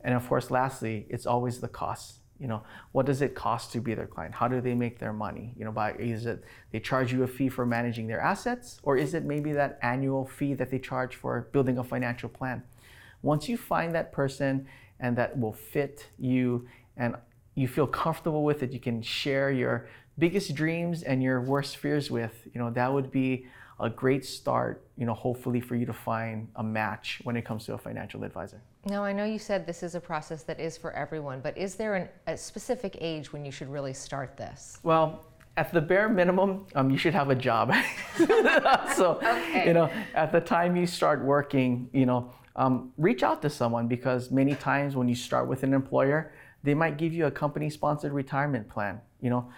And 0.05 0.13
of 0.15 0.25
course, 0.29 0.49
lastly, 0.49 1.05
it's 1.09 1.25
always 1.25 1.59
the 1.59 1.67
costs 1.67 2.19
you 2.39 2.47
know 2.47 2.63
what 2.91 3.05
does 3.05 3.21
it 3.21 3.35
cost 3.35 3.71
to 3.73 3.79
be 3.79 3.93
their 3.93 4.07
client? 4.07 4.33
How 4.33 4.47
do 4.47 4.61
they 4.61 4.73
make 4.73 4.99
their 4.99 5.13
money? 5.13 5.53
You 5.57 5.65
know 5.65 5.71
by 5.71 5.93
is 5.93 6.25
it 6.25 6.43
they 6.71 6.79
charge 6.79 7.11
you 7.11 7.23
a 7.23 7.27
fee 7.27 7.49
for 7.49 7.65
managing 7.65 8.07
their 8.07 8.19
assets 8.19 8.79
or 8.83 8.97
is 8.97 9.13
it 9.13 9.25
maybe 9.25 9.53
that 9.53 9.79
annual 9.81 10.25
fee 10.25 10.53
that 10.55 10.69
they 10.71 10.79
charge 10.79 11.15
for 11.15 11.47
building 11.51 11.77
a 11.77 11.83
financial 11.83 12.29
plan? 12.29 12.63
Once 13.21 13.49
you 13.49 13.57
find 13.57 13.93
that 13.95 14.11
person 14.11 14.67
and 14.99 15.17
that 15.17 15.37
will 15.37 15.53
fit 15.53 16.07
you 16.17 16.67
and 16.95 17.15
you 17.55 17.67
feel 17.67 17.87
comfortable 17.87 18.43
with 18.43 18.63
it 18.63 18.71
you 18.71 18.79
can 18.79 19.01
share 19.01 19.51
your 19.51 19.87
biggest 20.17 20.55
dreams 20.55 21.03
and 21.03 21.21
your 21.21 21.41
worst 21.41 21.77
fears 21.77 22.09
with 22.09 22.47
you 22.53 22.59
know 22.59 22.69
that 22.71 22.91
would 22.91 23.11
be 23.11 23.45
a 23.79 23.89
great 23.89 24.25
start, 24.25 24.83
you 24.97 25.05
know, 25.05 25.13
hopefully 25.13 25.61
for 25.61 25.75
you 25.75 25.85
to 25.85 25.93
find 25.93 26.47
a 26.55 26.63
match 26.63 27.19
when 27.23 27.37
it 27.37 27.45
comes 27.45 27.65
to 27.65 27.73
a 27.73 27.77
financial 27.77 28.23
advisor. 28.23 28.61
Now, 28.85 29.03
I 29.03 29.13
know 29.13 29.23
you 29.23 29.37
said 29.37 29.67
this 29.67 29.83
is 29.83 29.93
a 29.93 29.99
process 29.99 30.43
that 30.43 30.59
is 30.59 30.77
for 30.77 30.91
everyone, 30.93 31.41
but 31.41 31.55
is 31.57 31.75
there 31.75 31.95
an, 31.95 32.09
a 32.25 32.35
specific 32.35 32.97
age 32.99 33.31
when 33.31 33.45
you 33.45 33.51
should 33.51 33.69
really 33.69 33.93
start 33.93 34.35
this? 34.35 34.79
Well, 34.81 35.25
at 35.57 35.71
the 35.73 35.81
bare 35.81 36.09
minimum, 36.09 36.65
um, 36.75 36.89
you 36.89 36.97
should 36.97 37.13
have 37.13 37.29
a 37.29 37.35
job. 37.35 37.73
so, 38.95 39.19
okay. 39.23 39.63
you 39.67 39.73
know, 39.73 39.91
at 40.15 40.31
the 40.31 40.41
time 40.41 40.75
you 40.75 40.85
start 40.87 41.23
working, 41.23 41.89
you 41.93 42.05
know, 42.05 42.31
um, 42.55 42.91
reach 42.97 43.21
out 43.21 43.41
to 43.43 43.49
someone 43.49 43.87
because 43.87 44.31
many 44.31 44.55
times 44.55 44.95
when 44.95 45.07
you 45.07 45.15
start 45.15 45.47
with 45.47 45.61
an 45.63 45.73
employer, 45.73 46.31
they 46.63 46.73
might 46.73 46.97
give 46.97 47.13
you 47.13 47.27
a 47.27 47.31
company-sponsored 47.31 48.11
retirement 48.11 48.67
plan. 48.67 48.99
You 49.21 49.29
know, 49.29 49.51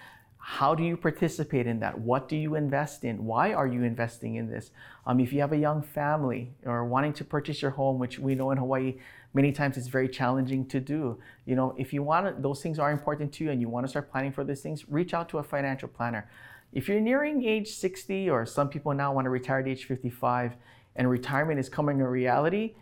how 0.51 0.73
do 0.73 0.81
you 0.81 0.97
participate 0.97 1.67
in 1.67 1.79
that? 1.79 1.99
What 1.99 2.27
do 2.27 2.35
you 2.35 2.55
invest 2.55 3.03
in? 3.03 3.23
Why 3.23 3.53
are 3.53 3.67
you 3.67 3.83
investing 3.83 4.33
in 4.33 4.49
this? 4.49 4.71
Um, 5.05 5.19
if 5.19 5.31
you 5.31 5.41
have 5.41 5.53
a 5.53 5.57
young 5.57 5.83
family 5.83 6.55
or 6.65 6.83
wanting 6.85 7.13
to 7.13 7.23
purchase 7.23 7.61
your 7.61 7.69
home, 7.69 7.99
which 7.99 8.17
we 8.17 8.33
know 8.33 8.49
in 8.49 8.57
Hawaii, 8.57 8.95
many 9.35 9.51
times 9.51 9.77
it's 9.77 9.85
very 9.85 10.09
challenging 10.09 10.65
to 10.65 10.79
do. 10.79 11.19
You 11.45 11.55
know, 11.55 11.75
if 11.77 11.93
you 11.93 12.01
want 12.01 12.35
to, 12.35 12.41
those 12.41 12.63
things 12.63 12.79
are 12.79 12.91
important 12.91 13.31
to 13.33 13.43
you 13.43 13.51
and 13.51 13.61
you 13.61 13.69
want 13.69 13.85
to 13.85 13.89
start 13.89 14.09
planning 14.11 14.31
for 14.31 14.43
these 14.43 14.59
things, 14.59 14.89
reach 14.89 15.13
out 15.13 15.29
to 15.29 15.37
a 15.37 15.43
financial 15.43 15.87
planner. 15.87 16.27
If 16.73 16.89
you're 16.89 16.99
nearing 16.99 17.45
age 17.45 17.69
60 17.69 18.27
or 18.31 18.47
some 18.47 18.69
people 18.69 18.91
now 18.95 19.13
want 19.13 19.25
to 19.25 19.29
retire 19.29 19.59
at 19.59 19.67
age 19.67 19.85
55 19.85 20.55
and 20.95 21.07
retirement 21.07 21.59
is 21.59 21.69
coming 21.69 22.01
a 22.01 22.09
reality, 22.09 22.73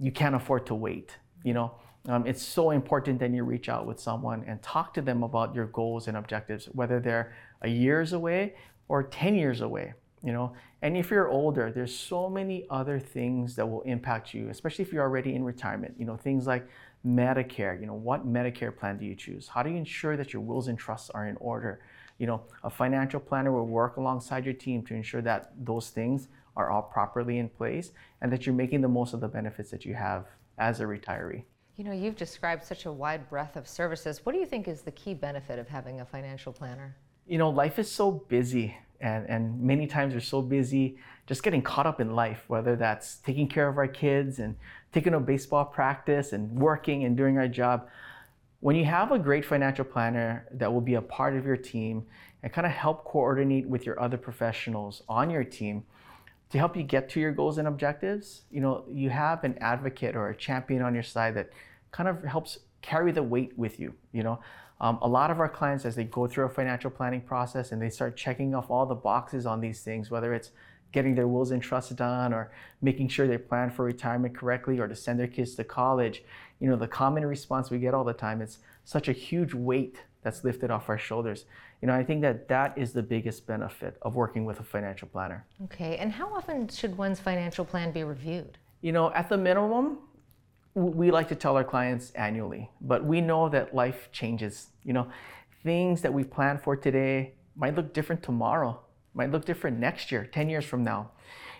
you 0.00 0.10
can't 0.10 0.34
afford 0.34 0.66
to 0.66 0.74
wait. 0.74 1.16
You 1.44 1.54
know, 1.54 1.74
um, 2.08 2.26
it's 2.26 2.42
so 2.42 2.70
important 2.70 3.18
that 3.20 3.30
you 3.30 3.44
reach 3.44 3.68
out 3.68 3.86
with 3.86 3.98
someone 3.98 4.44
and 4.46 4.62
talk 4.62 4.92
to 4.94 5.02
them 5.02 5.22
about 5.22 5.54
your 5.54 5.66
goals 5.66 6.06
and 6.06 6.16
objectives, 6.16 6.66
whether 6.66 7.00
they're 7.00 7.34
a 7.62 7.68
years 7.68 8.12
away 8.12 8.54
or 8.88 9.02
10 9.02 9.34
years 9.34 9.62
away, 9.62 9.94
you 10.22 10.32
know. 10.32 10.52
And 10.82 10.98
if 10.98 11.10
you're 11.10 11.28
older, 11.28 11.72
there's 11.72 11.96
so 11.96 12.28
many 12.28 12.66
other 12.68 13.00
things 13.00 13.56
that 13.56 13.66
will 13.66 13.80
impact 13.82 14.34
you, 14.34 14.50
especially 14.50 14.84
if 14.84 14.92
you're 14.92 15.02
already 15.02 15.34
in 15.34 15.44
retirement. 15.44 15.94
You 15.98 16.04
know, 16.04 16.16
things 16.16 16.46
like 16.46 16.68
Medicare, 17.06 17.80
you 17.80 17.86
know, 17.86 17.94
what 17.94 18.26
Medicare 18.30 18.76
plan 18.76 18.98
do 18.98 19.06
you 19.06 19.14
choose? 19.14 19.48
How 19.48 19.62
do 19.62 19.70
you 19.70 19.76
ensure 19.76 20.18
that 20.18 20.34
your 20.34 20.42
wills 20.42 20.68
and 20.68 20.78
trusts 20.78 21.08
are 21.10 21.26
in 21.26 21.38
order? 21.40 21.80
You 22.18 22.26
know, 22.26 22.42
a 22.62 22.70
financial 22.70 23.18
planner 23.18 23.50
will 23.50 23.66
work 23.66 23.96
alongside 23.96 24.44
your 24.44 24.54
team 24.54 24.82
to 24.84 24.94
ensure 24.94 25.22
that 25.22 25.52
those 25.58 25.88
things 25.88 26.28
are 26.54 26.70
all 26.70 26.82
properly 26.82 27.38
in 27.38 27.48
place 27.48 27.92
and 28.20 28.30
that 28.30 28.44
you're 28.44 28.54
making 28.54 28.82
the 28.82 28.88
most 28.88 29.14
of 29.14 29.20
the 29.20 29.28
benefits 29.28 29.70
that 29.70 29.86
you 29.86 29.94
have 29.94 30.26
as 30.58 30.80
a 30.80 30.84
retiree. 30.84 31.44
You 31.76 31.82
know, 31.82 31.90
you've 31.90 32.14
described 32.14 32.62
such 32.62 32.86
a 32.86 32.92
wide 32.92 33.28
breadth 33.28 33.56
of 33.56 33.66
services. 33.66 34.24
What 34.24 34.32
do 34.32 34.38
you 34.38 34.46
think 34.46 34.68
is 34.68 34.82
the 34.82 34.92
key 34.92 35.12
benefit 35.12 35.58
of 35.58 35.66
having 35.66 36.00
a 36.00 36.04
financial 36.04 36.52
planner? 36.52 36.94
You 37.26 37.36
know, 37.38 37.50
life 37.50 37.80
is 37.80 37.90
so 37.90 38.12
busy, 38.12 38.76
and, 39.00 39.28
and 39.28 39.60
many 39.60 39.88
times 39.88 40.14
we're 40.14 40.20
so 40.20 40.40
busy 40.40 40.98
just 41.26 41.42
getting 41.42 41.62
caught 41.62 41.86
up 41.86 42.00
in 42.00 42.14
life, 42.14 42.44
whether 42.46 42.76
that's 42.76 43.16
taking 43.16 43.48
care 43.48 43.68
of 43.68 43.76
our 43.76 43.88
kids 43.88 44.38
and 44.38 44.54
taking 44.92 45.14
a 45.14 45.20
baseball 45.20 45.64
practice 45.64 46.32
and 46.32 46.48
working 46.56 47.04
and 47.04 47.16
doing 47.16 47.38
our 47.38 47.48
job. 47.48 47.88
When 48.60 48.76
you 48.76 48.84
have 48.84 49.10
a 49.10 49.18
great 49.18 49.44
financial 49.44 49.84
planner 49.84 50.46
that 50.52 50.72
will 50.72 50.80
be 50.80 50.94
a 50.94 51.02
part 51.02 51.34
of 51.34 51.44
your 51.44 51.56
team 51.56 52.06
and 52.44 52.52
kind 52.52 52.66
of 52.66 52.72
help 52.72 53.04
coordinate 53.04 53.66
with 53.66 53.84
your 53.84 54.00
other 54.00 54.16
professionals 54.16 55.02
on 55.08 55.28
your 55.28 55.44
team 55.44 55.82
to 56.50 56.58
help 56.58 56.76
you 56.76 56.82
get 56.82 57.08
to 57.10 57.20
your 57.20 57.32
goals 57.32 57.58
and 57.58 57.66
objectives, 57.66 58.42
you 58.50 58.60
know, 58.60 58.84
you 58.90 59.10
have 59.10 59.42
an 59.44 59.56
advocate 59.60 60.14
or 60.14 60.28
a 60.28 60.36
champion 60.36 60.82
on 60.82 60.94
your 60.94 61.02
side 61.02 61.34
that 61.34 61.50
kind 61.90 62.08
of 62.08 62.22
helps 62.24 62.58
carry 62.82 63.12
the 63.12 63.22
weight 63.22 63.56
with 63.56 63.80
you, 63.80 63.94
you 64.12 64.22
know. 64.22 64.38
Um, 64.80 64.98
a 65.02 65.08
lot 65.08 65.30
of 65.30 65.40
our 65.40 65.48
clients, 65.48 65.84
as 65.84 65.94
they 65.96 66.04
go 66.04 66.26
through 66.26 66.44
a 66.44 66.48
financial 66.48 66.90
planning 66.90 67.20
process 67.20 67.72
and 67.72 67.80
they 67.80 67.88
start 67.88 68.16
checking 68.16 68.54
off 68.54 68.70
all 68.70 68.86
the 68.86 68.94
boxes 68.94 69.46
on 69.46 69.60
these 69.60 69.82
things, 69.82 70.10
whether 70.10 70.34
it's 70.34 70.50
getting 70.92 71.14
their 71.14 71.26
wills 71.26 71.50
and 71.50 71.62
trusts 71.62 71.92
done 71.92 72.32
or 72.32 72.52
making 72.82 73.08
sure 73.08 73.26
they 73.26 73.38
plan 73.38 73.70
for 73.70 73.84
retirement 73.84 74.36
correctly 74.36 74.78
or 74.78 74.86
to 74.86 74.94
send 74.94 75.18
their 75.18 75.26
kids 75.26 75.54
to 75.54 75.64
college, 75.64 76.22
you 76.60 76.68
know, 76.68 76.76
the 76.76 76.86
common 76.86 77.24
response 77.26 77.70
we 77.70 77.78
get 77.78 77.94
all 77.94 78.04
the 78.04 78.12
time 78.12 78.40
is 78.40 78.58
such 78.84 79.08
a 79.08 79.12
huge 79.12 79.54
weight 79.54 79.96
that's 80.22 80.44
lifted 80.44 80.70
off 80.70 80.88
our 80.88 80.98
shoulders. 80.98 81.46
You 81.84 81.88
know, 81.88 81.96
I 81.96 82.02
think 82.02 82.22
that 82.22 82.48
that 82.48 82.78
is 82.78 82.94
the 82.94 83.02
biggest 83.02 83.46
benefit 83.46 83.98
of 84.00 84.14
working 84.14 84.46
with 84.46 84.58
a 84.58 84.62
financial 84.62 85.06
planner. 85.06 85.44
Okay, 85.64 85.98
and 85.98 86.10
how 86.10 86.32
often 86.34 86.66
should 86.66 86.96
one's 86.96 87.20
financial 87.20 87.62
plan 87.62 87.92
be 87.92 88.04
reviewed? 88.04 88.56
You 88.80 88.92
know, 88.92 89.12
at 89.12 89.28
the 89.28 89.36
minimum, 89.36 89.98
we 90.72 91.10
like 91.10 91.28
to 91.28 91.34
tell 91.34 91.58
our 91.58 91.62
clients 91.62 92.10
annually, 92.12 92.70
but 92.80 93.04
we 93.04 93.20
know 93.20 93.50
that 93.50 93.74
life 93.74 94.08
changes. 94.12 94.68
You 94.82 94.94
know, 94.94 95.08
things 95.62 96.00
that 96.00 96.14
we 96.14 96.24
plan 96.24 96.56
for 96.56 96.74
today 96.74 97.34
might 97.54 97.74
look 97.74 97.92
different 97.92 98.22
tomorrow, 98.22 98.80
might 99.12 99.30
look 99.30 99.44
different 99.44 99.78
next 99.78 100.10
year, 100.10 100.24
10 100.24 100.48
years 100.48 100.64
from 100.64 100.84
now. 100.84 101.10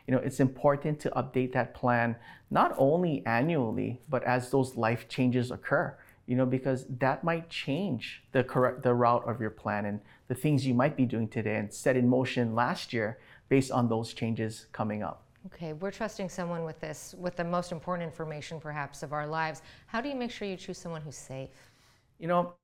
You 0.06 0.14
know, 0.14 0.20
it's 0.20 0.40
important 0.40 1.00
to 1.00 1.10
update 1.10 1.52
that 1.52 1.74
plan 1.74 2.16
not 2.50 2.74
only 2.78 3.22
annually, 3.26 4.00
but 4.08 4.24
as 4.24 4.50
those 4.50 4.74
life 4.74 5.06
changes 5.06 5.50
occur 5.50 5.94
you 6.26 6.36
know, 6.36 6.46
because 6.46 6.86
that 7.00 7.22
might 7.22 7.50
change 7.50 8.22
the 8.32 8.42
correct 8.42 8.82
the 8.82 8.94
route 8.94 9.28
of 9.28 9.40
your 9.40 9.50
plan 9.50 9.84
and 9.84 10.00
the 10.28 10.34
things 10.34 10.66
you 10.66 10.74
might 10.74 10.96
be 10.96 11.04
doing 11.04 11.28
today 11.28 11.56
and 11.56 11.72
set 11.72 11.96
in 11.96 12.08
motion 12.08 12.54
last 12.54 12.92
year 12.92 13.18
based 13.48 13.70
on 13.70 13.88
those 13.88 14.14
changes 14.14 14.66
coming 14.72 15.02
up. 15.02 15.24
Okay, 15.46 15.74
we're 15.74 15.90
trusting 15.90 16.30
someone 16.30 16.64
with 16.64 16.80
this, 16.80 17.14
with 17.18 17.36
the 17.36 17.44
most 17.44 17.70
important 17.70 18.08
information 18.08 18.58
perhaps 18.58 19.02
of 19.02 19.12
our 19.12 19.26
lives. 19.26 19.60
How 19.86 20.00
do 20.00 20.08
you 20.08 20.14
make 20.14 20.30
sure 20.30 20.48
you 20.48 20.56
choose 20.56 20.78
someone 20.78 21.02
who's 21.02 21.16
safe? 21.16 21.50
You 22.18 22.28
know, 22.28 22.54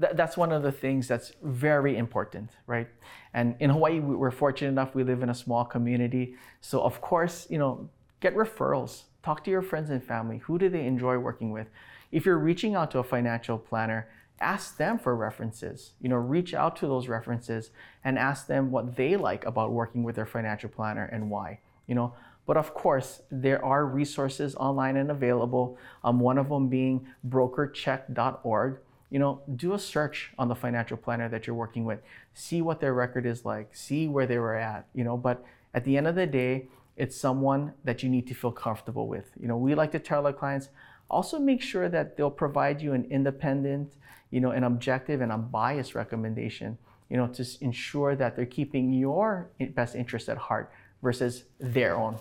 th- 0.00 0.14
that's 0.16 0.36
one 0.36 0.50
of 0.50 0.64
the 0.64 0.72
things 0.72 1.06
that's 1.06 1.32
very 1.42 1.96
important, 1.96 2.50
right? 2.66 2.88
And 3.34 3.54
in 3.60 3.70
Hawaii, 3.70 4.00
we're 4.00 4.32
fortunate 4.32 4.70
enough, 4.70 4.96
we 4.96 5.04
live 5.04 5.22
in 5.22 5.30
a 5.30 5.34
small 5.34 5.64
community. 5.64 6.34
So, 6.60 6.80
of 6.82 7.00
course, 7.00 7.46
you 7.50 7.58
know, 7.58 7.88
get 8.18 8.34
referrals, 8.34 9.02
talk 9.22 9.44
to 9.44 9.50
your 9.50 9.62
friends 9.62 9.90
and 9.90 10.02
family. 10.02 10.38
Who 10.38 10.58
do 10.58 10.68
they 10.68 10.86
enjoy 10.86 11.18
working 11.18 11.52
with? 11.52 11.68
If 12.10 12.26
you're 12.26 12.38
reaching 12.38 12.74
out 12.74 12.90
to 12.92 12.98
a 12.98 13.04
financial 13.04 13.58
planner, 13.58 14.08
ask 14.40 14.76
them 14.76 14.98
for 14.98 15.14
references. 15.16 15.92
You 16.00 16.08
know, 16.08 16.16
reach 16.16 16.54
out 16.54 16.76
to 16.76 16.86
those 16.86 17.08
references 17.08 17.70
and 18.04 18.18
ask 18.18 18.46
them 18.46 18.70
what 18.70 18.96
they 18.96 19.16
like 19.16 19.44
about 19.44 19.72
working 19.72 20.02
with 20.02 20.16
their 20.16 20.26
financial 20.26 20.68
planner 20.68 21.04
and 21.04 21.30
why. 21.30 21.60
You 21.86 21.94
know, 21.94 22.14
but 22.46 22.56
of 22.56 22.72
course, 22.72 23.22
there 23.30 23.62
are 23.64 23.84
resources 23.84 24.54
online 24.54 24.96
and 24.96 25.10
available. 25.10 25.76
Um, 26.02 26.18
one 26.18 26.38
of 26.38 26.48
them 26.48 26.68
being 26.68 27.06
brokercheck.org. 27.28 28.78
You 29.10 29.18
know, 29.18 29.42
do 29.56 29.74
a 29.74 29.78
search 29.78 30.32
on 30.38 30.48
the 30.48 30.54
financial 30.54 30.96
planner 30.96 31.28
that 31.28 31.46
you're 31.46 31.56
working 31.56 31.84
with. 31.84 32.00
See 32.34 32.62
what 32.62 32.80
their 32.80 32.94
record 32.94 33.26
is 33.26 33.44
like. 33.44 33.74
See 33.74 34.08
where 34.08 34.26
they 34.26 34.38
were 34.38 34.54
at. 34.54 34.86
You 34.94 35.04
know, 35.04 35.16
but 35.16 35.44
at 35.74 35.84
the 35.84 35.96
end 35.96 36.06
of 36.06 36.14
the 36.14 36.26
day, 36.26 36.68
it's 36.96 37.16
someone 37.16 37.74
that 37.84 38.02
you 38.02 38.08
need 38.08 38.26
to 38.26 38.34
feel 38.34 38.50
comfortable 38.50 39.06
with. 39.06 39.30
You 39.40 39.48
know, 39.48 39.56
we 39.56 39.74
like 39.74 39.92
to 39.92 39.98
tell 39.98 40.26
our 40.26 40.32
clients, 40.32 40.68
also 41.10 41.38
make 41.38 41.62
sure 41.62 41.88
that 41.88 42.16
they'll 42.16 42.30
provide 42.30 42.80
you 42.80 42.92
an 42.92 43.06
independent, 43.10 43.94
you 44.30 44.40
know, 44.40 44.50
an 44.50 44.64
objective 44.64 45.20
and 45.20 45.32
unbiased 45.32 45.94
recommendation, 45.94 46.78
you 47.08 47.16
know, 47.16 47.26
to 47.28 47.44
ensure 47.60 48.14
that 48.16 48.36
they're 48.36 48.46
keeping 48.46 48.92
your 48.92 49.50
best 49.74 49.94
interest 49.94 50.28
at 50.28 50.36
heart 50.36 50.70
versus 51.02 51.44
their 51.58 51.96
own. 51.96 52.18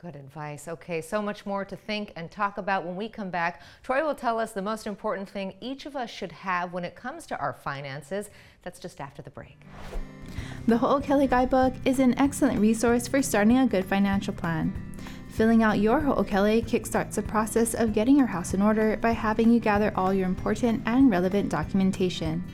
Good 0.00 0.16
advice. 0.16 0.66
Okay, 0.66 1.00
so 1.00 1.22
much 1.22 1.46
more 1.46 1.64
to 1.64 1.76
think 1.76 2.12
and 2.16 2.28
talk 2.28 2.58
about 2.58 2.84
when 2.84 2.96
we 2.96 3.08
come 3.08 3.30
back. 3.30 3.62
Troy 3.84 4.04
will 4.04 4.16
tell 4.16 4.40
us 4.40 4.50
the 4.50 4.60
most 4.60 4.88
important 4.88 5.28
thing 5.28 5.54
each 5.60 5.86
of 5.86 5.94
us 5.94 6.10
should 6.10 6.32
have 6.32 6.72
when 6.72 6.84
it 6.84 6.96
comes 6.96 7.24
to 7.26 7.38
our 7.38 7.52
finances. 7.52 8.28
That's 8.62 8.80
just 8.80 9.00
after 9.00 9.22
the 9.22 9.30
break. 9.30 9.60
The 10.66 10.76
Ho'okele 10.76 11.30
Guidebook 11.30 11.74
is 11.84 12.00
an 12.00 12.18
excellent 12.18 12.58
resource 12.58 13.06
for 13.06 13.22
starting 13.22 13.58
a 13.58 13.66
good 13.66 13.84
financial 13.84 14.34
plan. 14.34 14.91
Filling 15.32 15.62
out 15.62 15.80
your 15.80 15.98
ho'okele 15.98 16.62
kickstarts 16.66 17.14
the 17.14 17.22
process 17.22 17.72
of 17.72 17.94
getting 17.94 18.18
your 18.18 18.26
house 18.26 18.52
in 18.52 18.60
order 18.60 18.98
by 18.98 19.12
having 19.12 19.50
you 19.50 19.60
gather 19.60 19.90
all 19.96 20.12
your 20.12 20.26
important 20.26 20.82
and 20.84 21.10
relevant 21.10 21.48
documentation. 21.48 22.44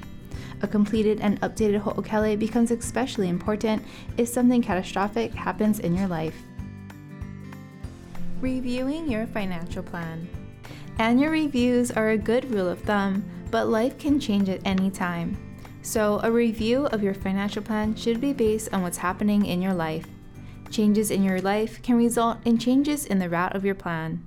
A 0.62 0.68
completed 0.68 1.18
and 1.20 1.40
updated 1.40 1.80
ho'okele 1.80 2.38
becomes 2.38 2.70
especially 2.70 3.28
important 3.28 3.82
if 4.16 4.28
something 4.28 4.62
catastrophic 4.62 5.34
happens 5.34 5.80
in 5.80 5.96
your 5.96 6.06
life. 6.06 6.36
Reviewing 8.40 9.10
your 9.10 9.26
financial 9.26 9.82
plan. 9.82 10.28
Annual 11.00 11.32
reviews 11.32 11.90
are 11.90 12.10
a 12.10 12.18
good 12.18 12.48
rule 12.52 12.68
of 12.68 12.78
thumb, 12.82 13.28
but 13.50 13.68
life 13.68 13.98
can 13.98 14.20
change 14.20 14.48
at 14.48 14.60
any 14.64 14.88
time. 14.88 15.36
So, 15.82 16.20
a 16.22 16.30
review 16.30 16.86
of 16.86 17.02
your 17.02 17.14
financial 17.14 17.62
plan 17.62 17.96
should 17.96 18.20
be 18.20 18.32
based 18.32 18.72
on 18.72 18.82
what's 18.82 18.98
happening 18.98 19.46
in 19.46 19.60
your 19.60 19.74
life 19.74 20.06
Changes 20.70 21.10
in 21.10 21.22
your 21.22 21.40
life 21.40 21.82
can 21.82 21.96
result 21.96 22.38
in 22.44 22.58
changes 22.58 23.04
in 23.04 23.18
the 23.18 23.28
route 23.28 23.56
of 23.56 23.64
your 23.64 23.74
plan. 23.74 24.26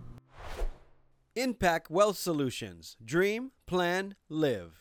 Impact 1.36 1.90
Wealth 1.90 2.18
Solutions 2.18 2.98
Dream, 3.04 3.52
Plan, 3.66 4.16
Live. 4.28 4.81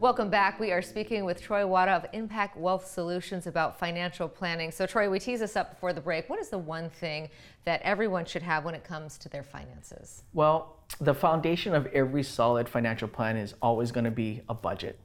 Welcome 0.00 0.30
back. 0.30 0.60
We 0.60 0.70
are 0.70 0.80
speaking 0.80 1.24
with 1.24 1.42
Troy 1.42 1.66
Wada 1.66 1.90
of 1.90 2.06
Impact 2.12 2.56
Wealth 2.56 2.86
Solutions 2.86 3.48
about 3.48 3.80
financial 3.80 4.28
planning. 4.28 4.70
So, 4.70 4.86
Troy, 4.86 5.10
we 5.10 5.18
teased 5.18 5.42
this 5.42 5.56
up 5.56 5.74
before 5.74 5.92
the 5.92 6.00
break. 6.00 6.30
What 6.30 6.38
is 6.38 6.50
the 6.50 6.58
one 6.58 6.88
thing 6.88 7.28
that 7.64 7.82
everyone 7.82 8.24
should 8.24 8.42
have 8.42 8.64
when 8.64 8.76
it 8.76 8.84
comes 8.84 9.18
to 9.18 9.28
their 9.28 9.42
finances? 9.42 10.22
Well, 10.32 10.84
the 11.00 11.14
foundation 11.14 11.74
of 11.74 11.86
every 11.86 12.22
solid 12.22 12.68
financial 12.68 13.08
plan 13.08 13.36
is 13.36 13.56
always 13.60 13.90
going 13.90 14.04
to 14.04 14.12
be 14.12 14.40
a 14.48 14.54
budget. 14.54 15.00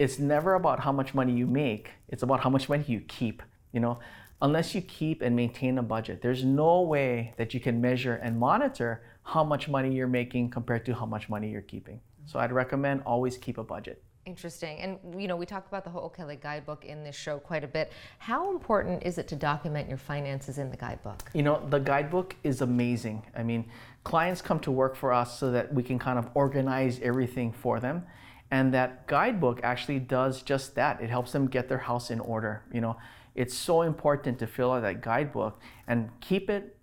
It's 0.00 0.18
never 0.18 0.54
about 0.54 0.80
how 0.80 0.90
much 0.90 1.14
money 1.14 1.32
you 1.32 1.46
make, 1.46 1.90
it's 2.08 2.24
about 2.24 2.40
how 2.40 2.50
much 2.50 2.68
money 2.68 2.82
you 2.88 3.02
keep. 3.02 3.40
You 3.70 3.78
know, 3.78 4.00
unless 4.42 4.74
you 4.74 4.80
keep 4.80 5.22
and 5.22 5.36
maintain 5.36 5.78
a 5.78 5.82
budget, 5.84 6.22
there's 6.22 6.44
no 6.44 6.82
way 6.82 7.34
that 7.36 7.54
you 7.54 7.60
can 7.60 7.80
measure 7.80 8.16
and 8.16 8.36
monitor 8.36 9.04
how 9.22 9.44
much 9.44 9.68
money 9.68 9.94
you're 9.94 10.08
making 10.08 10.50
compared 10.50 10.84
to 10.86 10.94
how 10.94 11.06
much 11.06 11.28
money 11.28 11.50
you're 11.50 11.62
keeping. 11.62 12.00
So 12.26 12.40
I'd 12.40 12.50
recommend 12.50 13.02
always 13.06 13.36
keep 13.36 13.58
a 13.58 13.62
budget. 13.62 14.02
Interesting. 14.26 14.78
And, 14.78 15.20
you 15.20 15.28
know, 15.28 15.36
we 15.36 15.44
talk 15.44 15.66
about 15.66 15.84
the 15.84 15.90
whole 15.90 16.08
Ho'okele 16.08 16.40
guidebook 16.40 16.86
in 16.86 17.04
this 17.04 17.14
show 17.14 17.38
quite 17.38 17.62
a 17.62 17.68
bit. 17.68 17.92
How 18.18 18.50
important 18.50 19.02
is 19.02 19.18
it 19.18 19.28
to 19.28 19.36
document 19.36 19.86
your 19.86 19.98
finances 19.98 20.56
in 20.56 20.70
the 20.70 20.78
guidebook? 20.78 21.30
You 21.34 21.42
know, 21.42 21.62
the 21.68 21.78
guidebook 21.78 22.34
is 22.42 22.62
amazing. 22.62 23.22
I 23.36 23.42
mean, 23.42 23.66
clients 24.02 24.40
come 24.40 24.60
to 24.60 24.70
work 24.70 24.96
for 24.96 25.12
us 25.12 25.38
so 25.38 25.50
that 25.50 25.74
we 25.74 25.82
can 25.82 25.98
kind 25.98 26.18
of 26.18 26.30
organize 26.32 27.00
everything 27.02 27.52
for 27.52 27.80
them. 27.80 28.06
And 28.50 28.72
that 28.72 29.06
guidebook 29.06 29.60
actually 29.62 29.98
does 29.98 30.40
just 30.42 30.74
that. 30.76 31.02
It 31.02 31.10
helps 31.10 31.32
them 31.32 31.46
get 31.46 31.68
their 31.68 31.78
house 31.78 32.10
in 32.10 32.20
order. 32.20 32.62
You 32.72 32.80
know, 32.80 32.96
it's 33.34 33.54
so 33.54 33.82
important 33.82 34.38
to 34.38 34.46
fill 34.46 34.72
out 34.72 34.82
that 34.82 35.02
guidebook 35.02 35.60
and 35.86 36.08
keep 36.20 36.48
it 36.48 36.76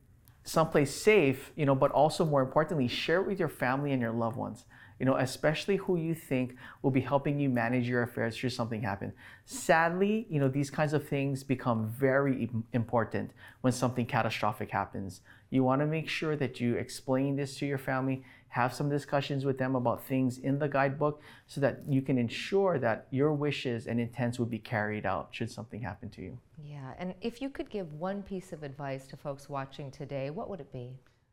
someplace 0.44 0.94
safe, 0.94 1.52
you 1.56 1.66
know, 1.66 1.76
but 1.76 1.92
also 1.92 2.24
more 2.24 2.42
importantly, 2.42 2.88
share 2.88 3.22
it 3.22 3.28
with 3.28 3.40
your 3.40 3.50
family 3.50 3.94
and 3.94 4.02
your 4.02 4.12
loved 4.12 4.38
ones 4.38 4.66
you 5.02 5.06
know, 5.06 5.16
especially 5.16 5.78
who 5.78 5.96
you 5.98 6.14
think 6.14 6.56
will 6.84 6.92
be 6.92 7.02
helping 7.02 7.40
you 7.40 7.50
manage 7.50 7.90
your 7.90 8.04
affairs 8.04 8.36
should 8.36 8.54
something 8.54 8.84
happen. 8.84 9.12
Sadly, 9.46 10.28
you 10.30 10.40
know, 10.40 10.48
these 10.48 10.70
kinds 10.70 10.94
of 10.94 11.08
things 11.08 11.44
become 11.44 11.90
very 11.90 12.52
important 12.74 13.32
when 13.62 13.74
something 13.74 14.06
catastrophic 14.06 14.70
happens. 14.70 15.22
You 15.50 15.64
want 15.64 15.82
to 15.82 15.88
make 15.88 16.08
sure 16.08 16.36
that 16.36 16.60
you 16.60 16.76
explain 16.76 17.36
this 17.36 17.58
to 17.58 17.66
your 17.66 17.80
family, 17.80 18.24
have 18.50 18.76
some 18.76 18.92
discussions 18.92 19.44
with 19.44 19.58
them 19.58 19.76
about 19.76 20.04
things 20.04 20.38
in 20.38 20.60
the 20.60 20.68
guidebook 20.68 21.20
so 21.48 21.60
that 21.62 21.80
you 21.90 22.04
can 22.04 22.20
ensure 22.20 22.78
that 22.78 23.08
your 23.10 23.34
wishes 23.34 23.88
and 23.88 24.00
intents 24.00 24.38
would 24.38 24.52
be 24.52 24.60
carried 24.60 25.08
out 25.08 25.30
should 25.32 25.50
something 25.50 25.82
happen 25.82 26.12
to 26.12 26.22
you. 26.22 26.38
Yeah, 26.64 26.94
and 27.00 27.16
if 27.22 27.42
you 27.42 27.50
could 27.50 27.72
give 27.72 27.92
one 27.94 28.22
piece 28.22 28.54
of 28.54 28.62
advice 28.62 29.08
to 29.08 29.18
folks 29.18 29.50
watching 29.50 29.90
today, 29.90 30.30
what 30.30 30.48
would 30.48 30.60
it 30.60 30.72
be? 30.72 30.92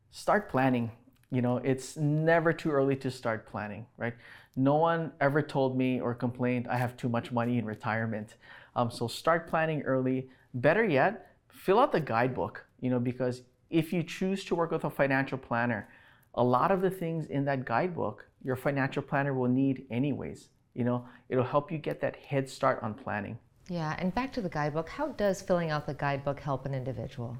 Start 0.09 0.49
planning 0.49 0.89
you 1.31 1.41
know, 1.41 1.57
it's 1.57 1.95
never 1.95 2.51
too 2.53 2.71
early 2.71 2.95
to 2.97 3.11
start 3.11 3.47
planning, 3.47 3.85
right? 3.97 4.15
No 4.55 4.75
one 4.75 5.11
ever 5.21 5.41
told 5.41 5.77
me 5.77 6.01
or 6.01 6.13
complained 6.13 6.67
I 6.67 6.77
have 6.77 6.97
too 6.97 7.09
much 7.09 7.31
money 7.31 7.57
in 7.57 7.65
retirement. 7.65 8.35
Um, 8.75 8.89
so 8.89 9.07
start 9.07 9.47
planning 9.47 9.83
early. 9.83 10.29
Better 10.53 10.83
yet, 10.83 11.35
fill 11.49 11.79
out 11.79 11.91
the 11.91 11.99
guidebook, 11.99 12.65
you 12.79 12.89
know, 12.89 12.99
because 12.99 13.43
if 13.69 13.93
you 13.93 14.01
choose 14.01 14.43
to 14.45 14.55
work 14.55 14.71
with 14.71 14.85
a 14.85 14.89
financial 14.89 15.37
planner, 15.37 15.87
a 16.33 16.43
lot 16.43 16.71
of 16.71 16.81
the 16.81 16.89
things 16.89 17.27
in 17.27 17.45
that 17.45 17.65
guidebook, 17.65 18.25
your 18.43 18.55
financial 18.55 19.03
planner 19.03 19.33
will 19.33 19.49
need 19.49 19.85
anyways. 19.91 20.49
You 20.73 20.83
know, 20.83 21.05
it'll 21.27 21.43
help 21.43 21.71
you 21.71 21.77
get 21.77 22.01
that 22.01 22.15
head 22.15 22.49
start 22.49 22.79
on 22.81 22.93
planning. 22.93 23.37
Yeah, 23.69 23.95
and 23.99 24.13
back 24.15 24.33
to 24.33 24.41
the 24.41 24.49
guidebook, 24.49 24.89
how 24.89 25.09
does 25.09 25.41
filling 25.41 25.69
out 25.69 25.85
the 25.85 25.93
guidebook 25.93 26.39
help 26.39 26.65
an 26.65 26.73
individual? 26.73 27.37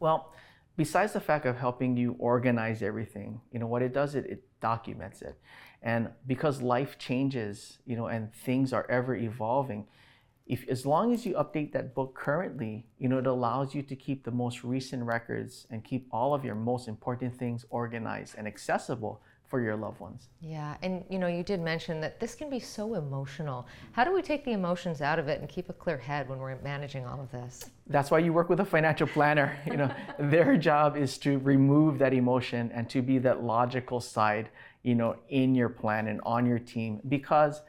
Well, 0.00 0.32
besides 0.76 1.12
the 1.12 1.20
fact 1.20 1.46
of 1.46 1.56
helping 1.56 1.96
you 1.96 2.16
organize 2.18 2.82
everything, 2.82 3.40
you 3.52 3.58
know, 3.58 3.66
what 3.66 3.82
it 3.82 3.92
does, 3.92 4.14
it, 4.14 4.26
it 4.26 4.44
documents 4.60 5.22
it. 5.22 5.38
And 5.82 6.10
because 6.26 6.62
life 6.62 6.98
changes, 6.98 7.78
you 7.84 7.96
know, 7.96 8.06
and 8.06 8.32
things 8.32 8.72
are 8.72 8.86
ever 8.88 9.14
evolving, 9.14 9.86
if 10.46 10.68
as 10.68 10.84
long 10.84 11.12
as 11.12 11.24
you 11.24 11.34
update 11.34 11.72
that 11.72 11.94
book 11.94 12.14
currently, 12.14 12.86
you 12.98 13.08
know, 13.08 13.18
it 13.18 13.26
allows 13.26 13.74
you 13.74 13.82
to 13.82 13.96
keep 13.96 14.24
the 14.24 14.30
most 14.30 14.64
recent 14.64 15.02
records 15.04 15.66
and 15.70 15.84
keep 15.84 16.08
all 16.10 16.34
of 16.34 16.44
your 16.44 16.54
most 16.54 16.88
important 16.88 17.36
things 17.36 17.64
organized 17.70 18.34
and 18.36 18.46
accessible 18.46 19.22
for 19.52 19.60
your 19.60 19.76
loved 19.76 20.00
ones. 20.00 20.30
Yeah, 20.40 20.76
and 20.80 21.04
you 21.10 21.18
know, 21.18 21.26
you 21.26 21.42
did 21.42 21.60
mention 21.60 22.00
that 22.00 22.18
this 22.18 22.34
can 22.34 22.48
be 22.48 22.58
so 22.58 22.94
emotional. 22.94 23.66
How 23.92 24.02
do 24.02 24.10
we 24.10 24.22
take 24.22 24.46
the 24.46 24.52
emotions 24.52 25.02
out 25.02 25.18
of 25.18 25.28
it 25.28 25.40
and 25.40 25.46
keep 25.46 25.68
a 25.68 25.74
clear 25.74 25.98
head 25.98 26.26
when 26.26 26.38
we're 26.38 26.56
managing 26.62 27.04
all 27.04 27.20
of 27.20 27.30
this? 27.30 27.66
That's 27.86 28.10
why 28.10 28.20
you 28.20 28.32
work 28.32 28.48
with 28.48 28.60
a 28.60 28.64
financial 28.64 29.06
planner. 29.06 29.58
You 29.66 29.76
know, 29.76 29.94
their 30.18 30.56
job 30.56 30.96
is 30.96 31.18
to 31.18 31.38
remove 31.40 31.98
that 31.98 32.14
emotion 32.14 32.70
and 32.74 32.88
to 32.88 33.02
be 33.02 33.18
that 33.18 33.42
logical 33.42 34.00
side, 34.00 34.48
you 34.82 34.94
know, 34.94 35.16
in 35.28 35.54
your 35.54 35.68
plan 35.68 36.08
and 36.08 36.18
on 36.24 36.46
your 36.46 36.58
team 36.58 37.00
because 37.08 37.60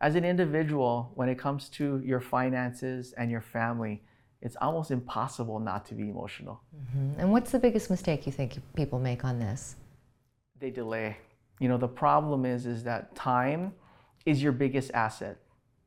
as 0.00 0.14
an 0.14 0.24
individual, 0.24 1.10
when 1.16 1.28
it 1.28 1.38
comes 1.38 1.68
to 1.70 2.00
your 2.04 2.20
finances 2.20 3.14
and 3.18 3.32
your 3.32 3.40
family, 3.40 4.02
it's 4.40 4.56
almost 4.60 4.92
impossible 4.92 5.58
not 5.58 5.84
to 5.86 5.94
be 5.94 6.08
emotional. 6.08 6.60
Mm-hmm. 6.74 7.20
And 7.20 7.32
what's 7.32 7.50
the 7.50 7.58
biggest 7.58 7.90
mistake 7.90 8.26
you 8.26 8.32
think 8.32 8.58
people 8.74 9.00
make 9.00 9.24
on 9.24 9.40
this? 9.40 9.74
They 10.60 10.70
delay 10.70 11.16
you 11.62 11.68
know 11.68 11.78
the 11.78 11.88
problem 11.88 12.44
is 12.44 12.66
is 12.66 12.82
that 12.82 13.14
time 13.14 13.72
is 14.26 14.42
your 14.42 14.50
biggest 14.50 14.90
asset 14.94 15.38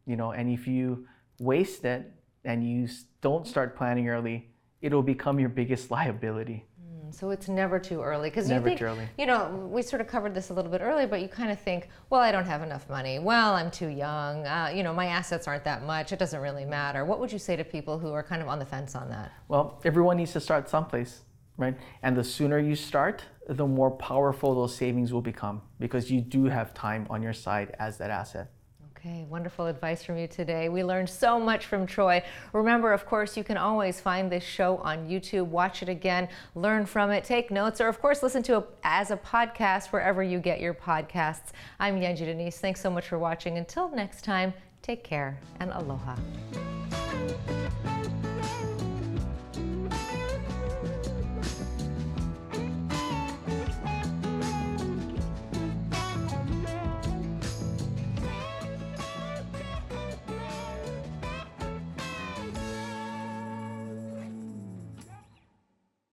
you 0.05 0.15
know 0.15 0.31
and 0.31 0.49
if 0.49 0.65
you 0.67 1.05
waste 1.39 1.83
it 1.83 2.13
and 2.45 2.63
you 2.63 2.87
don't 3.19 3.45
start 3.45 3.75
planning 3.75 4.07
early 4.07 4.49
it'll 4.81 5.03
become 5.03 5.37
your 5.37 5.49
biggest 5.49 5.91
liability 5.97 6.65
mm, 6.81 7.13
so 7.13 7.29
it's 7.29 7.49
never 7.49 7.77
too 7.77 8.01
early 8.01 8.29
because 8.29 8.49
you 8.49 8.61
think, 8.61 8.79
too 8.79 8.85
early. 8.85 9.09
you 9.17 9.25
know, 9.25 9.69
we 9.69 9.81
sort 9.81 10.01
of 10.01 10.07
covered 10.07 10.33
this 10.33 10.49
a 10.49 10.53
little 10.53 10.71
bit 10.71 10.81
earlier, 10.81 11.07
but 11.07 11.21
you 11.21 11.27
kind 11.27 11.51
of 11.51 11.59
think, 11.59 11.89
well, 12.09 12.19
I 12.19 12.31
don't 12.31 12.45
have 12.45 12.61
enough 12.63 12.89
money. 12.89 13.19
Well, 13.19 13.53
I'm 13.53 13.69
too 13.69 13.87
young. 13.87 14.45
Uh, 14.45 14.71
you 14.75 14.83
know, 14.83 14.93
my 14.93 15.07
assets 15.07 15.47
aren't 15.47 15.63
that 15.65 15.83
much. 15.83 16.11
It 16.11 16.19
doesn't 16.19 16.41
really 16.41 16.65
matter. 16.65 17.05
What 17.05 17.19
would 17.19 17.31
you 17.31 17.39
say 17.39 17.55
to 17.55 17.63
people 17.63 17.99
who 17.99 18.11
are 18.11 18.23
kind 18.23 18.41
of 18.41 18.47
on 18.47 18.59
the 18.59 18.65
fence 18.65 18.95
on 18.95 19.09
that? 19.09 19.31
Well, 19.47 19.81
everyone 19.85 20.17
needs 20.17 20.33
to 20.33 20.39
start 20.39 20.67
someplace 20.67 21.21
right? 21.57 21.77
And 22.03 22.15
the 22.15 22.23
sooner 22.23 22.59
you 22.59 22.75
start, 22.75 23.23
the 23.47 23.67
more 23.67 23.91
powerful 23.91 24.55
those 24.55 24.75
savings 24.75 25.13
will 25.13 25.21
become 25.21 25.61
because 25.79 26.11
you 26.11 26.21
do 26.21 26.45
have 26.45 26.73
time 26.73 27.07
on 27.09 27.21
your 27.21 27.33
side 27.33 27.75
as 27.79 27.97
that 27.97 28.09
asset. 28.09 28.49
Okay, 28.97 29.23
wonderful 29.29 29.67
advice 29.67 30.03
from 30.03 30.17
you 30.17 30.27
today. 30.27 30.67
We 30.67 30.83
learned 30.83 31.07
so 31.07 31.39
much 31.39 31.67
from 31.67 31.85
Troy. 31.85 32.23
Remember, 32.53 32.91
of 32.91 33.05
course, 33.05 33.37
you 33.37 33.43
can 33.43 33.55
always 33.55 34.01
find 34.01 34.31
this 34.31 34.43
show 34.43 34.77
on 34.77 35.07
YouTube, 35.07 35.45
watch 35.45 35.83
it 35.83 35.89
again, 35.89 36.27
learn 36.55 36.87
from 36.87 37.11
it, 37.11 37.23
take 37.23 37.51
notes, 37.51 37.79
or 37.79 37.87
of 37.87 38.01
course, 38.01 38.23
listen 38.23 38.41
to 38.43 38.57
it 38.57 38.65
as 38.83 39.11
a 39.11 39.17
podcast 39.17 39.91
wherever 39.91 40.23
you 40.23 40.39
get 40.39 40.59
your 40.59 40.73
podcasts. 40.73 41.51
I'm 41.79 41.99
Yunji 41.99 42.25
de 42.25 42.33
Nies. 42.33 42.57
Thanks 42.57 42.81
so 42.81 42.89
much 42.89 43.07
for 43.07 43.19
watching. 43.19 43.59
Until 43.59 43.89
next 43.89 44.23
time, 44.23 44.55
take 44.81 45.03
care 45.03 45.39
and 45.59 45.69
aloha. 45.71 46.15